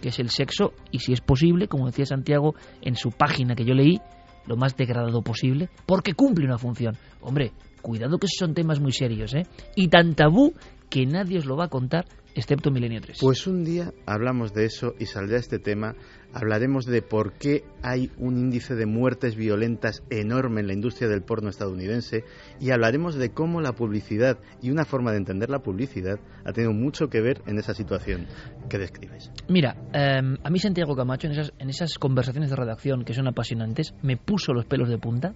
[0.00, 3.64] que es el sexo, y si es posible, como decía Santiago en su página que
[3.64, 4.00] yo leí,
[4.46, 6.96] lo más degradado posible, porque cumple una función.
[7.20, 9.42] Hombre, cuidado que esos son temas muy serios, ¿eh?
[9.74, 10.54] Y tan tabú
[10.88, 12.04] que nadie os lo va a contar
[12.36, 13.18] excepto Milenio 3.
[13.20, 15.94] Pues un día hablamos de eso y saldrá este tema.
[16.32, 21.22] Hablaremos de por qué hay un índice de muertes violentas enorme en la industria del
[21.22, 22.24] porno estadounidense
[22.60, 26.74] y hablaremos de cómo la publicidad y una forma de entender la publicidad ha tenido
[26.74, 28.26] mucho que ver en esa situación
[28.68, 29.30] que describes.
[29.48, 33.26] Mira, eh, a mí Santiago Camacho en esas, en esas conversaciones de redacción que son
[33.28, 35.34] apasionantes me puso los pelos de punta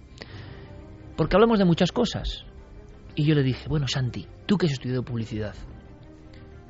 [1.17, 2.45] porque hablamos de muchas cosas.
[3.15, 5.53] Y yo le dije, bueno, Santi, tú que has estudiado publicidad,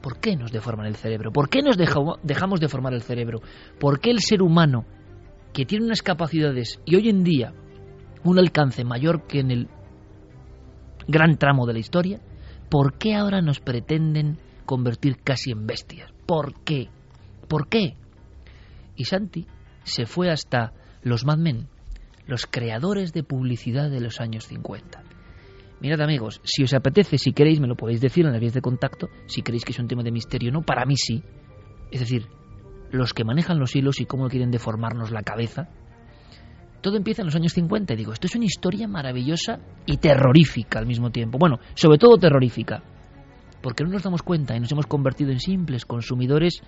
[0.01, 1.31] ¿Por qué nos deforman el cerebro?
[1.31, 3.41] ¿Por qué nos dejamos deformar el cerebro?
[3.79, 4.85] ¿Por qué el ser humano,
[5.53, 7.53] que tiene unas capacidades y hoy en día
[8.23, 9.67] un alcance mayor que en el
[11.07, 12.19] gran tramo de la historia,
[12.69, 16.11] ¿por qué ahora nos pretenden convertir casi en bestias?
[16.25, 16.89] ¿Por qué?
[17.47, 17.95] ¿Por qué?
[18.95, 19.45] Y Santi
[19.83, 21.67] se fue hasta los Mad Men,
[22.25, 25.03] los creadores de publicidad de los años 50.
[25.81, 28.61] Mirad amigos, si os apetece, si queréis, me lo podéis decir en las vías de
[28.61, 31.23] contacto, si queréis que es un tema de misterio, no, para mí sí.
[31.89, 32.27] Es decir,
[32.91, 35.69] los que manejan los hilos y cómo quieren deformarnos la cabeza.
[36.81, 40.77] Todo empieza en los años 50 y digo, esto es una historia maravillosa y terrorífica
[40.77, 41.39] al mismo tiempo.
[41.39, 42.83] Bueno, sobre todo terrorífica,
[43.63, 46.61] porque no nos damos cuenta y nos hemos convertido en simples consumidores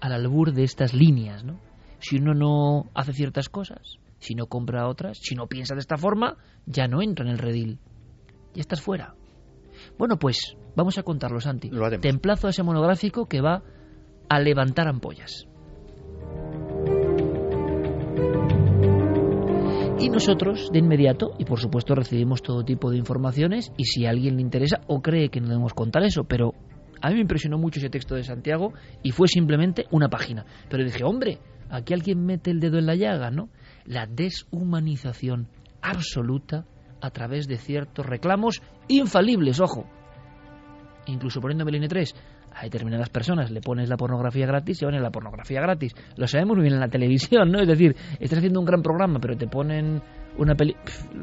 [0.00, 1.58] al albur de estas líneas, ¿no?
[1.98, 5.96] Si uno no hace ciertas cosas, si no compra otras, si no piensa de esta
[5.96, 7.78] forma, ya no entra en el redil
[8.54, 9.14] ya estás fuera.
[9.98, 11.70] Bueno, pues vamos a contarlo, Santi.
[11.70, 12.02] Lo haremos.
[12.02, 13.62] Te emplazo a ese monográfico que va
[14.28, 15.46] a levantar ampollas.
[19.98, 24.10] Y nosotros, de inmediato, y por supuesto recibimos todo tipo de informaciones, y si a
[24.10, 26.54] alguien le interesa o cree que no debemos contar eso, pero
[27.02, 30.44] a mí me impresionó mucho ese texto de Santiago y fue simplemente una página.
[30.68, 33.48] Pero dije, hombre, aquí alguien mete el dedo en la llaga, ¿no?
[33.84, 35.48] La deshumanización
[35.82, 36.66] absoluta
[37.00, 39.86] a través de ciertos reclamos infalibles, ojo.
[41.06, 42.14] Incluso poniendo Meline 3
[42.52, 45.94] a determinadas personas le pones la pornografía gratis y van la pornografía gratis.
[46.16, 47.60] Lo sabemos muy bien en la televisión, ¿no?
[47.60, 50.02] Es decir, estás haciendo un gran programa, pero te ponen
[50.36, 50.74] una peli...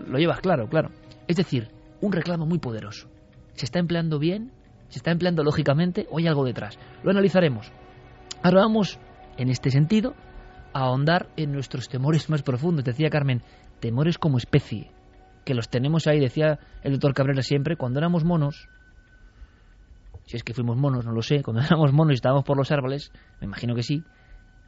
[0.08, 0.90] lo llevas claro, claro.
[1.28, 1.70] Es decir,
[2.02, 3.08] un reclamo muy poderoso.
[3.54, 4.52] ¿Se está empleando bien?
[4.90, 6.08] ¿Se está empleando lógicamente?
[6.10, 6.80] ¿O hay algo detrás?
[7.04, 7.72] Lo analizaremos.
[8.44, 9.00] Ahora vamos,
[9.38, 10.13] en este sentido,
[10.74, 12.86] a ahondar en nuestros temores más profundos.
[12.86, 13.42] Decía Carmen,
[13.80, 14.92] temores como especie
[15.47, 18.67] que los tenemos ahí, decía el doctor Cabrera siempre, cuando éramos monos,
[20.25, 22.69] si es que fuimos monos, no lo sé, cuando éramos monos y estábamos por los
[22.69, 24.03] árboles, me imagino que sí,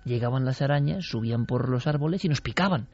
[0.06, 2.88] llegaban las arañas, subían por los árboles y nos picaban.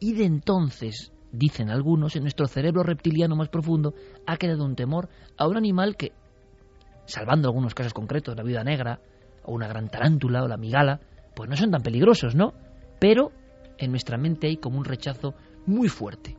[0.00, 3.94] Y de entonces, dicen algunos, en nuestro cerebro reptiliano más profundo
[4.26, 6.12] ha quedado un temor a un animal que,
[7.06, 9.00] salvando algunos casos concretos, la vida negra,
[9.44, 11.00] o una gran tarántula, o la migala,
[11.34, 12.52] pues no son tan peligrosos, ¿no?
[13.00, 13.32] Pero
[13.78, 16.36] en nuestra mente hay como un rechazo muy fuerte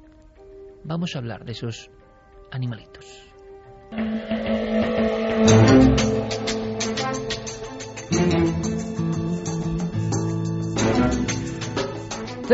[0.83, 1.89] vamos a hablar de esos
[2.51, 3.23] animalitos.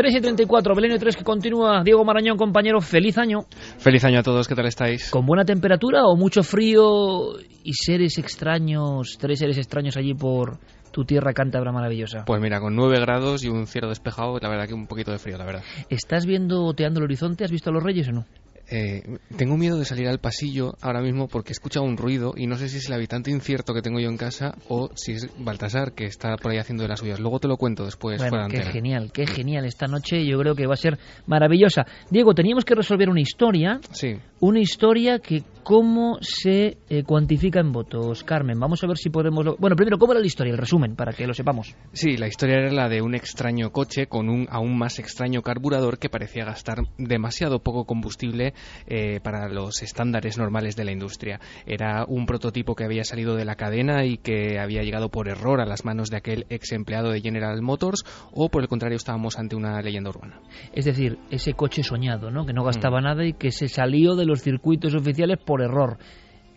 [0.00, 1.82] 3 y 34, Belenio 3 que continúa.
[1.84, 3.40] Diego Marañón, compañero, feliz año.
[3.76, 5.10] Feliz año a todos, ¿qué tal estáis?
[5.10, 10.58] ¿Con buena temperatura o mucho frío y seres extraños, tres seres extraños allí por
[10.90, 12.24] tu tierra cántabra maravillosa?
[12.24, 15.18] Pues mira, con 9 grados y un cielo despejado, la verdad que un poquito de
[15.18, 15.64] frío, la verdad.
[15.90, 17.44] ¿Estás viendo, oteando el horizonte?
[17.44, 18.24] ¿Has visto a los reyes o no?
[18.70, 19.02] Eh,
[19.36, 22.56] tengo miedo de salir al pasillo ahora mismo porque he escuchado un ruido y no
[22.56, 25.92] sé si es el habitante incierto que tengo yo en casa o si es Baltasar
[25.92, 27.18] que está por ahí haciendo de las suyas.
[27.18, 28.18] Luego te lo cuento después.
[28.18, 28.72] Bueno, fuera qué antena.
[28.72, 29.64] genial, qué genial.
[29.64, 31.84] Esta noche yo creo que va a ser maravillosa.
[32.10, 37.70] Diego, teníamos que resolver una historia, Sí, una historia que ¿Cómo se eh, cuantifica en
[37.70, 38.58] votos, Carmen?
[38.58, 39.44] Vamos a ver si podemos...
[39.44, 40.52] lo- Bueno, primero, ¿cómo era la historia?
[40.52, 41.76] El resumen, para que lo sepamos.
[41.92, 45.98] Sí, la historia era la de un extraño coche con un aún más extraño carburador
[45.98, 48.54] que parecía gastar demasiado poco combustible
[48.86, 51.40] eh, para los estándares normales de la industria.
[51.66, 55.60] Era un prototipo que había salido de la cadena y que había llegado por error
[55.60, 59.38] a las manos de aquel ex empleado de General Motors o por el contrario estábamos
[59.38, 60.40] ante una leyenda urbana.
[60.72, 62.46] Es decir, ese coche soñado, ¿no?
[62.46, 65.98] Que no gastaba nada y que se salió de los circuitos oficiales por error.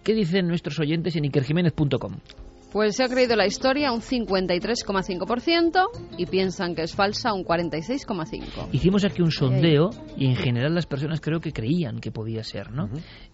[0.03, 2.17] ¿Qué dicen nuestros oyentes en ikerjiménez.com?
[2.73, 8.69] Pues se ha creído la historia un 53,5% y piensan que es falsa un 46,5%.
[8.71, 12.71] Hicimos aquí un sondeo y en general las personas creo que creían que podía ser,
[12.71, 12.89] ¿no?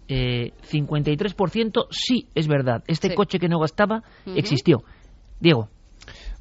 [0.09, 2.83] Eh, 53% sí, es verdad.
[2.87, 3.15] Este Sí.
[3.15, 4.03] coche que no gastaba
[4.35, 4.83] existió.
[5.39, 5.69] Diego,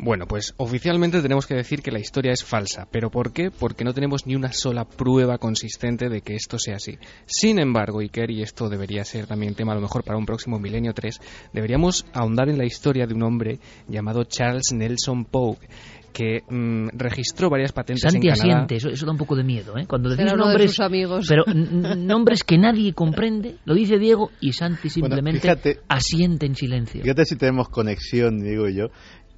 [0.00, 2.86] Bueno, pues oficialmente tenemos que decir que la historia es falsa.
[2.90, 3.50] ¿Pero por qué?
[3.50, 6.98] Porque no tenemos ni una sola prueba consistente de que esto sea así.
[7.26, 10.58] Sin embargo, Iker, y esto debería ser también tema a lo mejor para un próximo
[10.60, 11.20] Milenio 3,
[11.52, 13.58] deberíamos ahondar en la historia de un hombre
[13.88, 15.66] llamado Charles Nelson Pogue
[16.12, 18.52] que mm, registró varias patentes Santi en Canadá.
[18.62, 19.84] asiente, eso, eso da un poco de miedo, ¿eh?
[19.86, 21.26] Cuando Será decís uno de nombres, sus amigos.
[21.28, 21.44] pero
[21.96, 27.02] nombres que nadie comprende, lo dice Diego y Santi simplemente fíjate- asiente en silencio.
[27.02, 28.86] Fíjate si tenemos conexión, digo yo,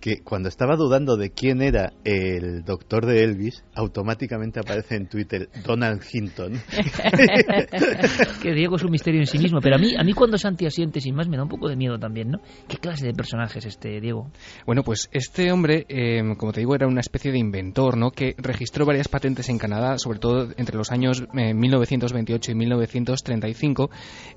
[0.01, 5.49] que cuando estaba dudando de quién era el doctor de Elvis, automáticamente aparece en Twitter
[5.65, 6.53] Donald Hinton.
[8.43, 10.67] que Diego es un misterio en sí mismo, pero a mí, a mí cuando Santi
[10.67, 12.41] asiente sin más me da un poco de miedo también, ¿no?
[12.67, 14.31] ¿Qué clase de personaje es este, Diego?
[14.67, 18.11] Bueno, pues este hombre, eh, como te digo, era una especie de inventor, ¿no?
[18.11, 23.91] Que registró varias patentes en Canadá, sobre todo entre los años eh, 1928 y 1935.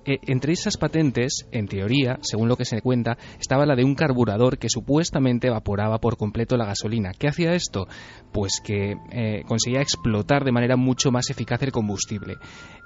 [0.06, 3.95] Eh, entre esas patentes, en teoría, según lo que se cuenta, estaba la de un
[3.95, 7.12] carburador que supuestamente evaporaba por completo la gasolina.
[7.18, 7.88] ¿Qué hacía esto?
[8.32, 12.38] Pues que eh, conseguía explotar de manera mucho más eficaz el combustible.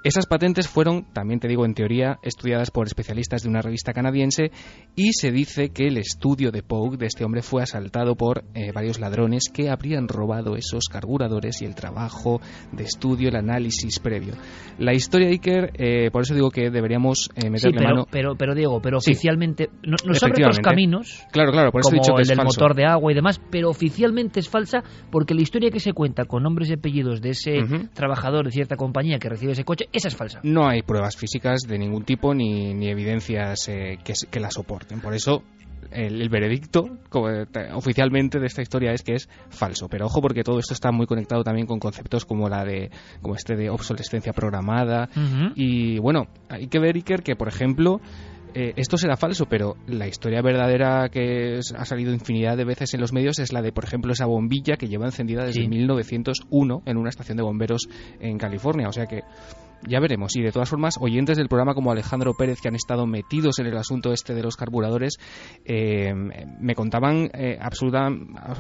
[0.03, 4.51] Esas patentes fueron, también te digo en teoría, estudiadas por especialistas de una revista canadiense
[4.95, 8.71] y se dice que el estudio de Pogue, de este hombre, fue asaltado por eh,
[8.73, 12.39] varios ladrones que habrían robado esos carburadores y el trabajo
[12.71, 14.34] de estudio, el análisis previo.
[14.77, 18.08] La historia Iker, eh, por eso digo que deberíamos eh, Sí, meterle pero, mano.
[18.12, 19.12] pero, pero Diego, pero Sí.
[19.12, 22.21] oficialmente no- nos abre otros caminos, Claro, claro, por eso como he dicho que el
[22.23, 22.56] es del falso.
[22.57, 26.25] Motor de agua y demás, pero oficialmente es falsa porque la historia que se cuenta
[26.25, 27.87] con nombres y apellidos de ese Ujú.
[27.93, 30.39] trabajador de cierta compañía que recibe ese coche, esa es falsa.
[30.43, 34.99] No hay pruebas físicas de ningún tipo ni, ni evidencias eh, que, que la soporten.
[35.01, 35.43] Por eso
[35.91, 39.87] el, el veredicto como, eh, te- oficialmente de esta historia es que es falso.
[39.89, 42.89] Pero ojo porque todo esto está muy conectado también con conceptos como la de
[43.21, 45.53] como este de obsolescencia programada Ujú.
[45.55, 48.01] y bueno hay que ver Iker que por ejemplo
[48.59, 52.93] eh, esto será falso, pero la historia verdadera que es- ha salido infinidad de veces
[52.95, 55.67] en los medios es la de, por ejemplo, esa bombilla que lleva encendida desde Sí.
[55.67, 57.87] 1901 en una estación de bomberos
[58.19, 58.87] en California.
[58.87, 59.21] O sea que
[59.85, 60.35] ya veremos.
[60.35, 63.67] Y de todas formas, oyentes del programa como Alejandro Pérez, que han estado metidos en
[63.67, 65.17] el asunto este de los carburadores,
[65.65, 66.13] eh,
[66.59, 68.09] me contaban eh, absoluta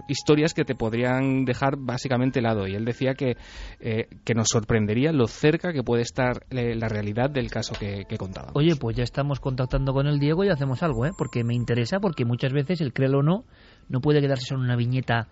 [0.07, 2.67] historias que te podrían dejar básicamente helado.
[2.67, 3.37] Y él decía que,
[3.79, 8.05] eh, que nos sorprendería lo cerca que puede estar eh, la realidad del caso que,
[8.07, 8.51] que contaba.
[8.53, 11.11] Oye, pues ya estamos contactando con el Diego y hacemos algo, ¿eh?
[11.17, 13.45] Porque me interesa, porque muchas veces el créelo o no
[13.89, 15.27] no puede quedarse solo en una viñeta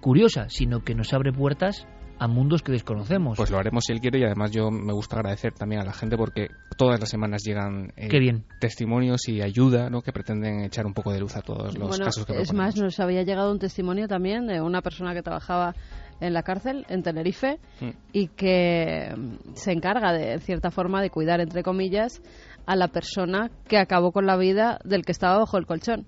[0.00, 1.86] curiosa, sino que nos abre puertas
[2.20, 3.36] a mundos que desconocemos.
[3.38, 5.92] Pues lo haremos si él quiere y además yo me gusta agradecer también a la
[5.92, 8.44] gente porque todas las semanas llegan eh, Qué bien.
[8.60, 10.02] testimonios y ayuda ¿no?
[10.02, 12.54] que pretenden echar un poco de luz a todos los Bueno, casos que es proponemos.
[12.54, 15.74] más, nos había llegado un testimonio también de una persona que trabajaba
[16.20, 17.88] en la cárcel, en Tenerife, Mm.
[18.12, 22.20] y que mm, se encarga de en cierta forma de cuidar, entre comillas,
[22.66, 26.06] a la persona que acabó con la vida del que estaba bajo el colchón.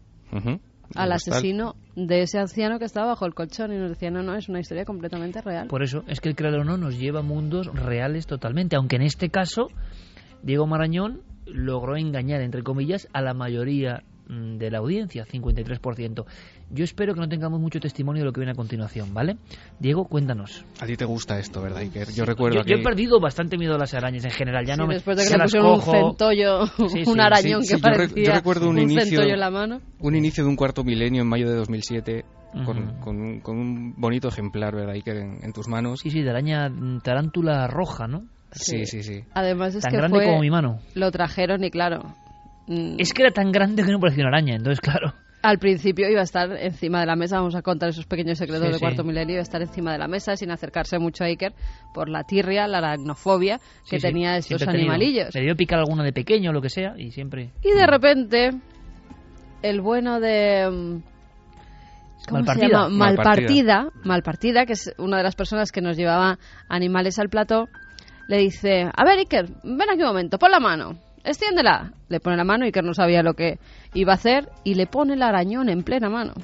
[0.94, 4.34] Al asesino de ese anciano que estaba bajo el colchón, y nos decía, no, no,
[4.34, 5.68] es una historia completamente real.
[5.68, 9.02] Por eso es que el o no nos lleva a mundos reales totalmente, aunque en
[9.02, 9.68] este caso
[10.42, 16.24] Diego Marañón logró engañar, entre comillas, a la mayoría mm, de la audiencia, 53%.
[16.74, 19.36] Yo espero que no tengamos mucho testimonio de lo que viene a continuación, ¿vale?
[19.78, 20.64] Diego, cuéntanos.
[20.80, 22.08] A ti te gusta esto, ¿verdad, Iker?
[22.12, 22.82] Yo recuerdo Yo, yo he que...
[22.82, 25.28] perdido bastante miedo a las arañas en general, ya Sí, no me después de que
[25.28, 28.24] se le pusieron un centollo, Sí, sí, un arañón sí, que sí, yo re- parecía
[28.24, 29.80] yo recuerdo un inicio- centollo en la mano.
[29.98, 32.24] Un inicio de un cuarto milenio en mayo de 2007
[32.64, 33.00] con, Ujú.
[33.00, 35.16] con un- con un bonito ejemplar, ¿verdad, Iker?
[35.18, 36.00] En, en tus manos.
[36.02, 38.22] Sí, sí, de araña mm, tarántula roja, ¿no?
[38.50, 39.24] Sí, sí, sí.
[39.34, 40.78] Además es Tan que grande fue- como mi mano.
[40.94, 42.00] lo trajeron y claro,
[42.66, 45.14] mm, Es que era tan grande que no parecía una araña, entonces claro.
[45.42, 48.66] Al principio iba a estar encima de la mesa, vamos a contar esos pequeños secretos
[48.66, 48.80] Sí, de sí.
[48.80, 51.52] cuarto milenio, iba a estar encima de la mesa sin acercarse mucho a Iker
[51.92, 55.34] por la tirria, la aracnofobia que Sí, tenía estos siempre animalillos.
[55.34, 57.50] Me debió picar alguna de pequeño o lo que sea y siempre...
[57.62, 58.50] Y de repente,
[59.62, 60.70] el bueno de...
[60.70, 61.02] mm,
[62.28, 62.66] ¿Cómo Malpartida.
[62.66, 62.88] se llama?
[62.88, 67.68] Malpartida, Malpartida, que es una de las personas que nos llevaba animales al plató,
[68.28, 70.96] le dice, a ver Iker, ven aquí un momento, pon la mano.
[71.24, 71.92] Extiéndela.
[72.08, 73.58] Le pone la mano, Iker no sabía lo que
[73.94, 76.34] iba a hacer y le pone el arañón en plena mano.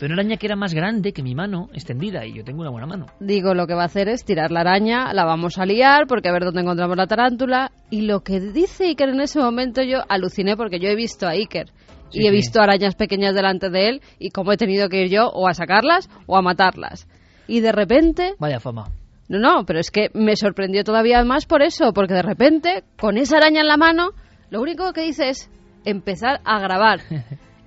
[0.00, 2.70] Pero una araña que era más grande que mi mano extendida y yo tengo una
[2.70, 3.06] buena mano.
[3.20, 6.28] Digo, lo que va a hacer es tirar la araña, la vamos a liar porque
[6.28, 7.70] a ver dónde encontramos la tarántula.
[7.90, 11.30] Y lo que dice Iker en ese momento yo aluciné porque yo he visto a
[11.30, 11.68] Iker
[12.10, 15.10] Sí, y he visto arañas pequeñas delante de él y cómo he tenido que ir
[15.10, 17.08] yo o a sacarlas o a matarlas.
[17.46, 18.88] Y de repente Vaya fama.
[19.28, 23.16] no, no, pero es que me sorprendió todavía más por eso, porque de repente, con
[23.16, 24.10] esa araña en la mano,
[24.50, 25.50] lo único que dice es
[25.84, 27.00] empezar a grabar.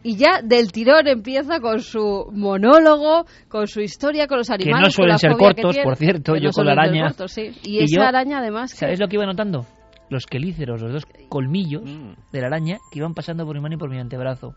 [0.03, 4.80] Y ya del tirón empieza con su monólogo, con su historia, con los animales.
[4.80, 6.73] no con suelen la ser que cortos, tiene, por cierto, que yo no con la
[6.73, 7.07] suelen ser araña.
[7.09, 7.51] cortos, sí.
[7.63, 8.78] Y, Y esa yo- araña además que...
[8.80, 9.65] ¿Sabes lo que iba notando?
[10.09, 12.13] Los quelíceros, los dos colmillos Mm.
[12.32, 14.55] de la araña que iban pasando por mi mano y por mi antebrazo.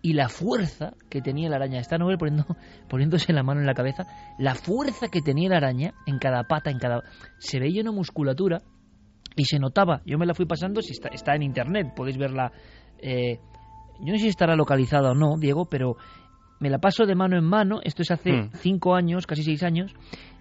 [0.00, 2.44] Y la fuerza que tenía la araña, está Nobel poniendo,
[2.88, 4.04] poniéndose la mano en la cabeza,
[4.38, 7.02] la fuerza que tenía la araña en cada pata, en cada...
[7.38, 8.60] Se veía una musculatura
[9.36, 10.00] y se notaba.
[10.06, 12.52] Yo me la fui pasando, si está, está en internet, podéis verla.
[12.98, 13.38] eh,
[14.00, 15.96] yo no sé si estará localizada o no, Diego, pero
[16.60, 17.80] me la paso de mano en mano.
[17.84, 18.50] Esto es hace Hmm.
[18.54, 19.94] cinco años, casi seis años.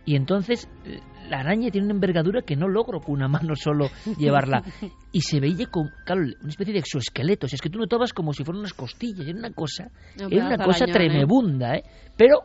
[0.05, 3.89] Y entonces eh, la araña tiene una envergadura que no logro con una mano solo
[4.17, 4.63] llevarla.
[5.11, 7.45] Y se veía como, claro, una especie de exoesqueleto.
[7.45, 9.27] O sea, es que tú notabas como si fueran unas costillas.
[9.27, 9.89] Era una cosa,
[10.19, 10.93] Un era una cosa arañón, ¿eh?
[11.09, 11.83] tremebunda, ¿eh?
[12.17, 12.39] Pero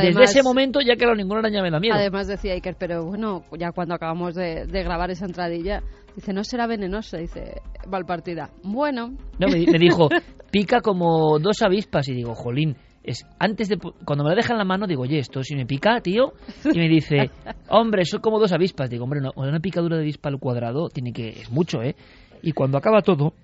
[0.00, 1.94] Y desde además- ese momento ya claro, ninguna araña me da miedo.
[1.94, 5.82] Además decía Iker, pero bueno, ya cuando acabamos de, de grabar esa entradilla,
[6.14, 8.50] dice, no será venenosa, dice Valpartida.
[8.62, 10.08] Bueno, No, me, me dijo,
[10.50, 12.08] pica como dos avispas.
[12.08, 15.18] Y digo, jolín, es antes de cuando me la deja en la mano, digo, oye,
[15.18, 16.32] esto si me pica, tío.
[16.64, 17.30] Y me dice,
[17.68, 18.88] hombre, son como dos avispas.
[18.90, 21.28] Digo, hombre, no, una picadura de avispa al cuadrado tiene que.
[21.30, 21.96] es mucho, ¿eh?
[22.42, 23.34] Y cuando acaba todo,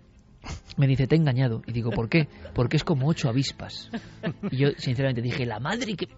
[0.76, 1.62] me dice, te he engañado.
[1.66, 2.28] Y digo, ¿por qué?
[2.54, 3.90] Porque es como ocho avispas.
[4.50, 6.08] Y yo, sinceramente, dije, la madre que.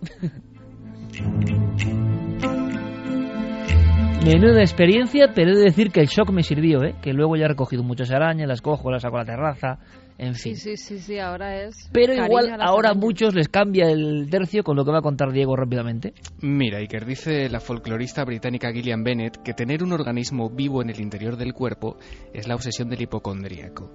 [4.24, 6.94] Menuda experiencia, pero he de decir que el shock me sirvió, ¿eh?
[7.00, 9.78] Que luego ya he recogido muchas arañas, las cojo, las saco a la terraza,
[10.20, 10.54] en fin.
[10.54, 11.88] sí, sí, sí, sí, ahora es...
[11.92, 15.32] Pero igual ahora a muchos les cambia el tercio con lo que va a contar
[15.32, 16.12] Diego rápidamente.
[16.42, 21.00] Mira, Iker, dice la folclorista británica Gillian Bennett que tener un organismo vivo en el
[21.00, 21.96] interior del cuerpo
[22.34, 23.94] es la obsesión del hipocondríaco.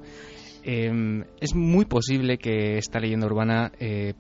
[0.67, 4.15] Eh, es muy posible que esta leyenda urbana eh,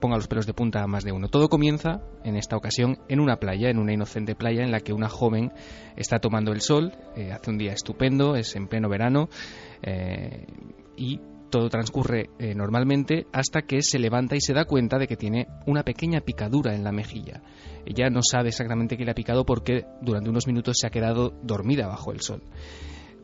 [0.00, 1.28] ponga los pelos de punta a más de uno.
[1.28, 4.94] Todo comienza, en esta ocasión, en una playa, en una inocente playa en la que
[4.94, 5.52] una joven
[5.96, 9.28] está tomando el sol, eh, hace un día estupendo, es en pleno verano,
[9.82, 10.46] eh,
[10.96, 11.20] y
[11.52, 15.46] todo transcurre eh, normalmente hasta que se levanta y se da cuenta de que tiene
[15.66, 17.42] una pequeña picadura en la mejilla.
[17.84, 21.34] Ella no sabe exactamente qué le ha picado porque durante unos minutos se ha quedado
[21.42, 22.42] dormida bajo el sol.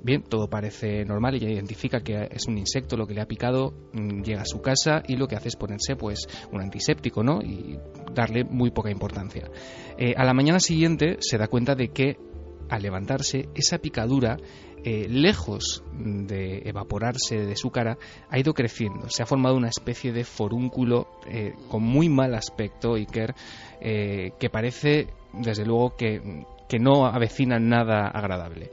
[0.01, 3.73] Bien, todo parece normal, ella identifica que es un insecto lo que le ha picado,
[3.93, 7.41] mm, llega a su casa y lo que hace es ponerse pues un antiséptico, ¿no?
[7.43, 7.79] Y
[8.15, 9.51] darle muy poca importancia.
[9.97, 12.17] Eh, a la mañana siguiente se da cuenta de que
[12.69, 14.37] al levantarse esa picadura
[14.85, 17.99] eh, lejos de evaporarse de su cara,
[18.31, 19.09] ha ido creciendo.
[19.11, 23.35] Se ha formado una especie de forúnculo eh, con muy mal aspecto, Iker,
[23.81, 28.71] eh, que parece, desde luego, que, que no avecina nada agradable.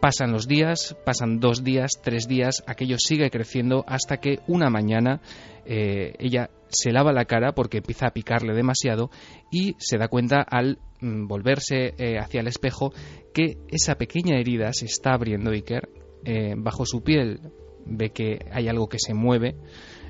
[0.00, 5.20] Pasan los días, pasan dos días, tres días, aquello sigue creciendo hasta que una mañana
[5.66, 9.10] eh, ella se lava la cara porque empieza a picarle demasiado
[9.50, 12.92] y se da cuenta al mm, volverse eh, hacia el espejo
[13.34, 15.88] que esa pequeña herida se está abriendo Iker
[16.24, 17.40] eh, bajo su piel.
[17.84, 19.56] Ve que hay algo que se mueve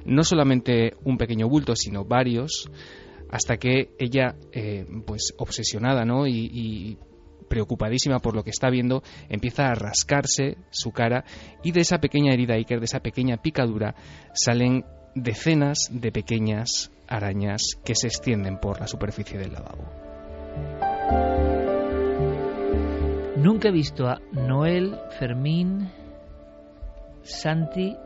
[0.04, 2.70] no solamente un pequeño bulto sino varios
[3.30, 4.36] hasta que ella
[5.06, 6.98] pues obsesionada no y
[7.48, 11.24] preocupadísima por lo que está viendo, empieza a rascarse su cara
[11.62, 13.94] y de esa pequeña herida Iker, de esa pequeña picadura,
[14.34, 14.84] salen
[15.14, 19.84] decenas de pequeñas arañas que se extienden por la superficie del lavabo.
[23.36, 25.90] Nunca he visto a Noel, Fermín,
[27.22, 27.96] Santi,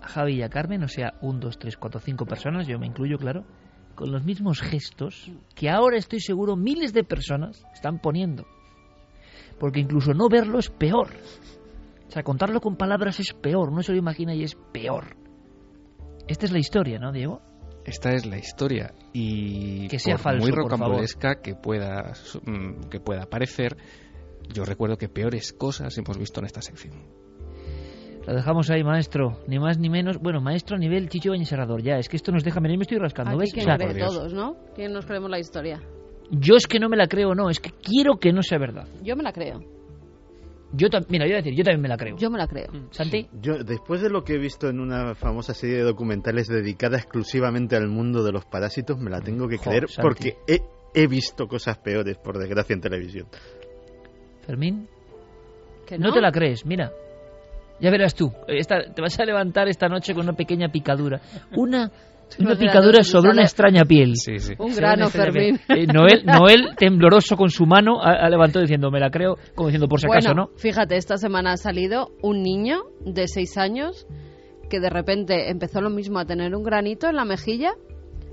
[0.00, 3.18] Javi y a Carmen, o sea, un, dos, tres, cuatro, cinco personas, yo me incluyo,
[3.18, 3.44] claro,
[3.94, 8.46] con los mismos gestos que ahora estoy seguro miles de personas están poniendo.
[9.58, 11.08] Porque incluso no verlo es peor.
[12.06, 15.16] O sea, contarlo con palabras es peor, uno se lo imagina y es peor.
[16.26, 17.42] Esta es la historia, ¿no, Diego?
[17.84, 22.12] Esta es la historia y Que sea por falso, muy por rocambolesca que pueda
[22.44, 23.76] mm, que pueda parecer,
[24.52, 26.94] yo recuerdo que peores cosas hemos visto en esta sección.
[28.26, 29.38] Lo dejamos ahí, maestro.
[29.46, 30.18] Ni más ni menos.
[30.18, 31.82] Bueno, maestro a nivel Chicho Bañez Serrador.
[31.82, 32.60] Ya, es que esto nos deja...
[32.60, 33.52] Mira, me estoy rascando, Aquí ¿ves?
[33.54, 34.56] quien O sea, todos, ¿no?
[34.74, 35.80] ¿Quién nos creemos la historia?
[36.30, 37.50] Yo es que no me la creo, no.
[37.50, 38.86] Es que quiero que no sea verdad.
[39.02, 39.60] Yo me la creo.
[40.72, 42.16] Yo Mira, yo voy a decir, yo también me la creo.
[42.18, 42.66] Yo me la creo.
[42.90, 43.26] ¿Santi?
[43.40, 47.74] Yo, después de lo que he visto en una famosa serie de documentales dedicada exclusivamente
[47.74, 50.02] al mundo de los parásitos, me la tengo que Jo, creer Santi.
[50.02, 50.60] porque he,
[50.94, 53.26] he visto cosas peores, por desgracia, en televisión.
[54.46, 54.88] Fermín.
[55.86, 56.08] ¿Que no?
[56.08, 56.12] no?
[56.14, 56.92] te la crees, mira.
[57.80, 58.30] Ya verás tú.
[58.46, 61.20] Esta- te vas a levantar esta noche con una pequeña picadura.
[61.56, 61.90] Una,
[62.38, 64.16] una picadura sobre una extraña piel.
[64.16, 64.54] Sí, sí.
[64.58, 65.58] Un grano, Fermín.
[65.68, 69.68] Eh, Noel, Noel, tembloroso con su mano, ha, ha levantado diciendo, me la creo, como
[69.68, 70.58] diciendo, por si acaso, bueno, ¿no?
[70.58, 74.06] fíjate, esta semana ha salido un niño de 6 años
[74.68, 77.72] que de repente empezó lo mismo a tener un granito en la mejilla,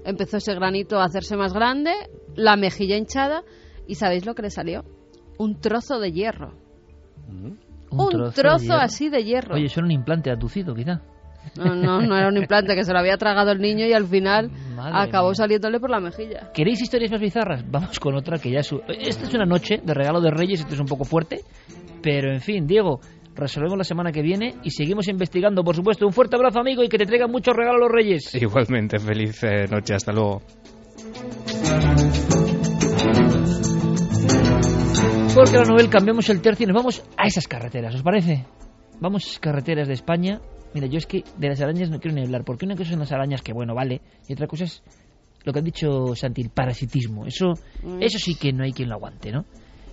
[0.03, 1.91] empezó ese granito a hacerse más grande,
[2.35, 3.43] la mejilla hinchada,
[3.87, 4.83] y ¿sabéis lo que le salió?
[5.37, 6.53] Un trozo de hierro.
[7.27, 8.75] Un, trozo, de hierro.
[8.75, 9.55] así de hierro.
[9.55, 11.01] Oye, eso era un implante aducido, quizá.
[11.57, 14.05] No, no, no era un implante que se lo había tragado el niño y al
[14.05, 15.35] final Madre acabó mía.
[15.35, 16.51] saliéndole por la mejilla.
[16.53, 17.63] ¿Queréis historias más bizarras?
[17.69, 18.73] Vamos con otra que ya es...
[18.87, 21.41] Esta es una noche de regalo de Reyes, esto es un poco fuerte,
[22.01, 22.99] pero en fin, Diego,
[23.35, 26.05] resolvemos la semana que viene y seguimos investigando, por supuesto.
[26.05, 28.35] Un fuerte abrazo, amigo, y que te traigan muchos regalos los Reyes.
[28.35, 29.93] Igualmente, feliz eh, noche.
[29.93, 30.41] Hasta luego.
[35.35, 38.45] Porque la novela cambiamos el tercio y nos vamos a esas carreteras, ¿os parece?
[39.01, 40.39] Vamos a esas carreteras de España.
[40.75, 42.99] Mira, yo es que de las arañas no quiero ni hablar, porque una cosa son
[42.99, 44.83] las arañas que, bueno, vale, y otra cosa es
[45.45, 47.25] lo que ha dicho Santi, el parasitismo.
[47.25, 48.01] Eso, Mm.
[48.03, 49.45] eso sí que no hay quien lo aguante, ¿no?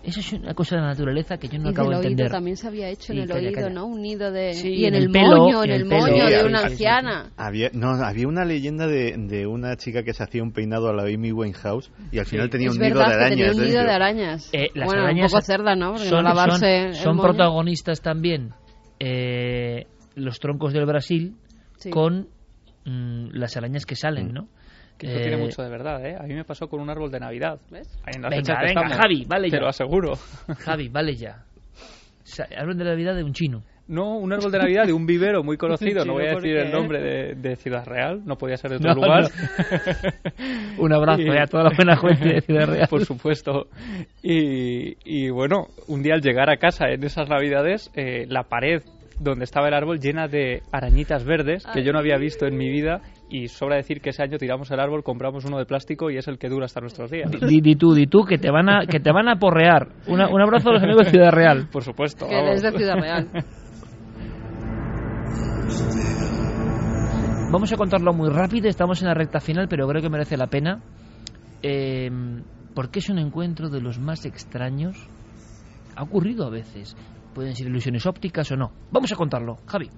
[0.03, 2.11] Eso es una cosa de la naturaleza que yo no y acabo del de oído
[2.11, 2.33] entender.
[2.33, 3.69] también se había hecho Sí, en el calla, oído, calla.
[3.71, 3.87] ¿no?
[3.87, 4.55] Un nido de...
[4.55, 6.01] Sí, y en, el, el pelo, moño, en en el pelo.
[6.01, 7.31] moño Sí, de una anciana.
[7.37, 10.93] Había, no, había una leyenda de, de una chica que se hacía un peinado a
[10.93, 13.29] la Amy Winehouse y al final tenía un nido de arañas.
[13.31, 14.51] tenía un nido de arañas.
[14.53, 15.93] Eh, las bueno, arañas un poco cerda, ¿no?
[15.93, 17.29] Porque son, no lavarse son- son moño.
[17.29, 18.51] protagonistas también
[18.99, 21.35] eh, los troncos del Brasil
[21.77, 21.91] Sí.
[21.91, 22.29] con
[22.85, 24.49] mm, las arañas que salen, ¿no?
[24.99, 26.17] Que esto Eh, tiene mucho de verdad, ¿eh?
[26.19, 27.59] A mí me pasó con un árbol de Navidad.
[27.71, 27.89] ¿Ves?
[28.05, 28.93] Ahí en la Venga, venga, estamos.
[28.93, 29.61] Javi, vale Te ya.
[29.63, 30.13] lo aseguro.
[30.59, 31.45] Javi, vale ya.
[32.25, 33.63] Sa- Hablan de la vida de un chino.
[33.89, 36.05] No, un árbol de Navidad de un vivero muy conocido.
[36.05, 38.23] No voy a ¿por decir el nombre de, de Ciudad Real.
[38.25, 39.25] No podía ser de otro No, lugar.
[40.79, 42.87] Un abrazo Y- eh, a toda la buena gente de Ciudad Real.
[42.89, 43.67] Por supuesto.
[44.23, 48.83] Y, y bueno, un día al llegar a casa en esas navidades, eh, la pared
[49.23, 52.69] donde estaba el árbol llena de arañitas verdes que yo no había visto en mi
[52.69, 53.01] vida
[53.31, 56.29] y sobra decir que ese año tiramos el árbol, compramos uno de plástico y es
[56.29, 57.31] el que dura hasta nuestros días.
[57.31, 59.89] Di, di tú, di tú, que te van a, que te van a porrear.
[60.07, 61.69] Una- un abrazo a los amigos de Ciudad Real.
[61.73, 62.27] Por supuesto.
[62.29, 62.57] Que él vamos.
[62.57, 63.29] es de Ciudad Real.
[67.51, 70.47] Vamos a contarlo muy rápido, estamos en la recta final, pero creo que merece la
[70.47, 70.81] pena.
[71.63, 72.11] Eh,
[72.75, 74.97] porque es un encuentro de los más extraños.
[75.95, 76.97] Ha ocurrido a veces.
[77.35, 78.73] Pueden ser ilusiones ópticas o no.
[78.91, 79.89] Vamos a contarlo, Javi.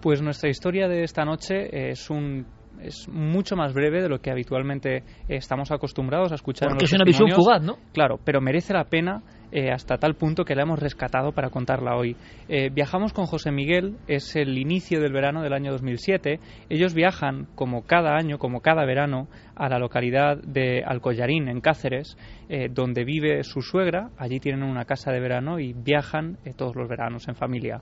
[0.00, 2.46] Pues nuestra historia de esta noche es un
[2.80, 6.68] es mucho más breve de lo que habitualmente estamos acostumbrados a escuchar.
[6.68, 7.76] en Porque los es una visión fugaz, ¿no?
[7.92, 11.96] Claro, pero merece la pena eh, hasta tal punto que la hemos rescatado para contarla
[11.96, 12.16] hoy.
[12.48, 16.40] Eh, viajamos con José Miguel, es el inicio del verano del año 2007.
[16.68, 22.16] Ellos viajan, como cada año, como cada verano, a la localidad de Alcollarín, en Cáceres,
[22.48, 24.10] eh, donde vive su suegra.
[24.18, 27.80] Allí tienen una casa de verano y viajan eh, todos los veranos en familia.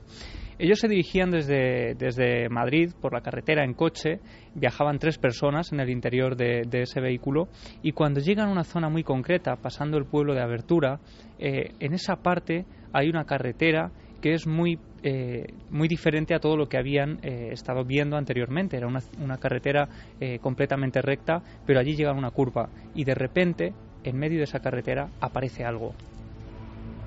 [0.58, 4.20] Ellos se dirigían desde, desde Madrid por la carretera en coche,
[4.54, 7.48] viajaban tres personas en el interior de, de ese vehículo
[7.82, 11.00] y cuando llegan a una zona muy concreta, pasando el pueblo de Abertura,
[11.38, 16.56] eh, en esa parte hay una carretera que es muy, eh, muy diferente a todo
[16.56, 18.76] lo que habían eh, estado viendo anteriormente.
[18.76, 19.88] Era una, una carretera
[20.20, 23.72] eh, completamente recta, pero allí llega una curva y de repente,
[24.04, 25.94] en medio de esa carretera, aparece algo.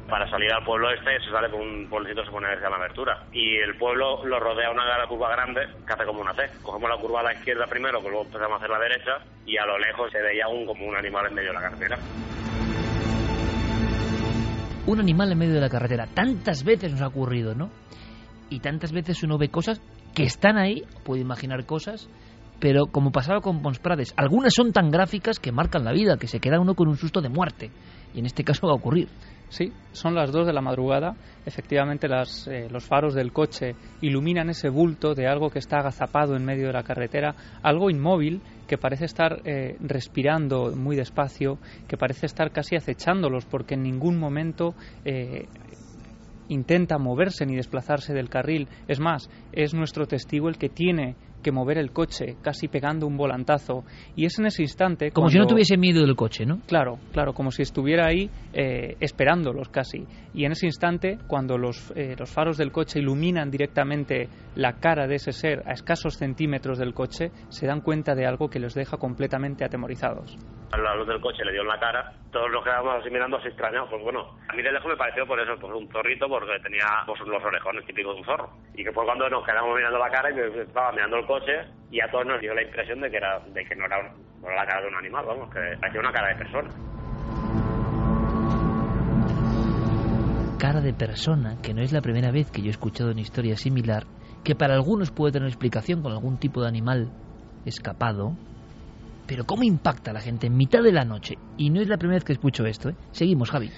[0.09, 3.23] Para salir al pueblo este se sale por un pueblecito se pone se llama Abertura.
[3.31, 6.43] Y el pueblo lo rodea una gran curva grande que hace como una T.
[6.61, 9.17] Cogemos la curva a la izquierda primero, que luego empezamos a hacer la derecha
[9.47, 11.97] y a lo lejos se veía un, como un animal en medio de la carretera.
[14.87, 16.07] Un animal en medio de la carretera.
[16.13, 17.71] Tantas veces nos ha ocurrido, ¿no?
[18.51, 19.81] Y tantas veces uno ve cosas
[20.13, 22.07] que están ahí, puede imaginar cosas,
[22.59, 26.27] pero como pasaba con Pons Prades, algunas son tan gráficas que marcan la vida, que
[26.27, 27.71] se queda uno con un susto de muerte.
[28.13, 29.09] Y en este caso va a ocurrir.
[29.49, 31.15] Sí, son las dos de la madrugada.
[31.45, 36.35] Efectivamente, las, eh, los faros del coche iluminan ese bulto de algo que está agazapado
[36.35, 41.97] en medio de la carretera, algo inmóvil que parece estar eh, respirando muy despacio, que
[41.97, 44.75] parece estar casi acechándolos porque en ningún momento
[45.05, 45.47] eh,
[46.49, 48.67] intenta moverse ni desplazarse del carril.
[48.87, 51.15] Es más, es nuestro testigo el que tiene
[51.45, 53.83] que mover el coche, casi pegando un volantazo.
[54.15, 55.11] Y es en ese instante.
[55.11, 56.61] Como si no tuviese miedo del coche, ¿no?
[56.65, 60.07] Claro, claro, como si estuviera ahí eh, esperándolos casi.
[60.33, 65.05] Y en ese instante, cuando los, eh, los faros del coche iluminan directamente la cara
[65.05, 68.73] de ese ser a escasos centímetros del coche, se dan cuenta de algo que los
[68.73, 70.35] deja completamente atemorizados.
[70.71, 73.47] La luz del coche le dio en la cara, todos nos quedamos así mirando así
[73.47, 73.89] extrañados.
[73.89, 76.85] Pues bueno, a mí de lejos me pareció por eso, pues un zorrito porque tenía
[77.05, 78.49] pues, los orejones típicos de un zorro.
[78.73, 81.65] Y que fue cuando nos quedamos mirando la cara y me estaba mirando el coche
[81.91, 84.01] y a todos nos dio la impresión de que era de que no era,
[84.41, 86.69] no era la cara de un animal, vamos, que parecía una cara de persona.
[90.57, 93.55] cara de persona, que no es la primera vez que yo he escuchado una historia
[93.55, 94.05] similar,
[94.43, 97.11] que para algunos puede tener explicación con algún tipo de animal
[97.65, 98.35] escapado,
[99.27, 101.35] pero ¿cómo impacta a la gente en mitad de la noche?
[101.57, 102.95] Y no es la primera vez que escucho esto, ¿eh?
[103.11, 103.69] Seguimos, Javi.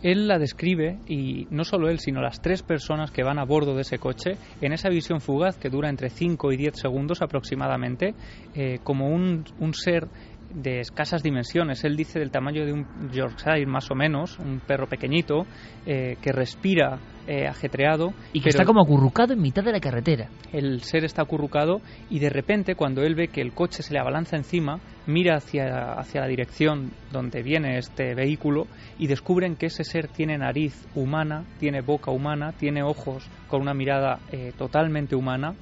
[0.00, 3.74] Él la describe, y no solo él, sino las tres personas que van a bordo
[3.74, 8.14] de ese coche, en esa visión fugaz que dura entre 5 y 10 segundos aproximadamente,
[8.54, 10.06] eh, como un, un ser
[10.50, 11.84] de escasas dimensiones.
[11.84, 15.46] Él dice del tamaño de un Yorkshire más o menos, un perro pequeñito
[15.86, 18.14] eh, que respira eh, ajetreado.
[18.32, 20.30] Y que está como acurrucado en mitad de la carretera.
[20.50, 24.00] El ser está acurrucado y de repente cuando él ve que el coche se le
[24.00, 28.66] abalanza encima, mira hacia, hacia la dirección donde viene este vehículo
[28.98, 33.74] y descubren que ese ser tiene nariz humana, tiene boca humana, tiene ojos con una
[33.74, 35.54] mirada eh, totalmente humana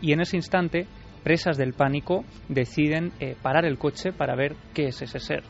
[0.00, 0.86] y en ese instante
[1.22, 5.42] presas del pánico, deciden eh, parar el coche para ver qué es ese ser.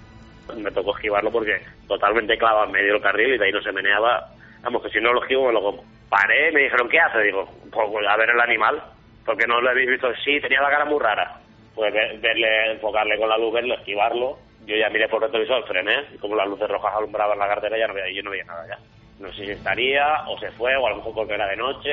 [0.56, 1.52] Me tocó esquivarlo porque
[1.86, 4.28] totalmente clavado en medio del carril y de ahí no se meneaba.
[4.62, 7.22] Vamos, que si no lo esquivo me lo paré y me dijeron, ¿qué hace?
[7.22, 8.82] Digo, pues a ver el animal,
[9.24, 10.08] porque no lo habéis visto.
[10.24, 11.38] Sí, tenía la cara muy rara.
[11.74, 14.38] Pues verle, enfocarle con la luz, verlo, esquivarlo.
[14.66, 17.78] Yo ya miré por el retrovisor, frené, y como las luces rojas alumbraban la cartera,
[17.78, 18.78] ya no veía, yo no veía nada ya.
[19.18, 21.90] No sé si estaría, o se fue, o a lo mejor porque era de noche.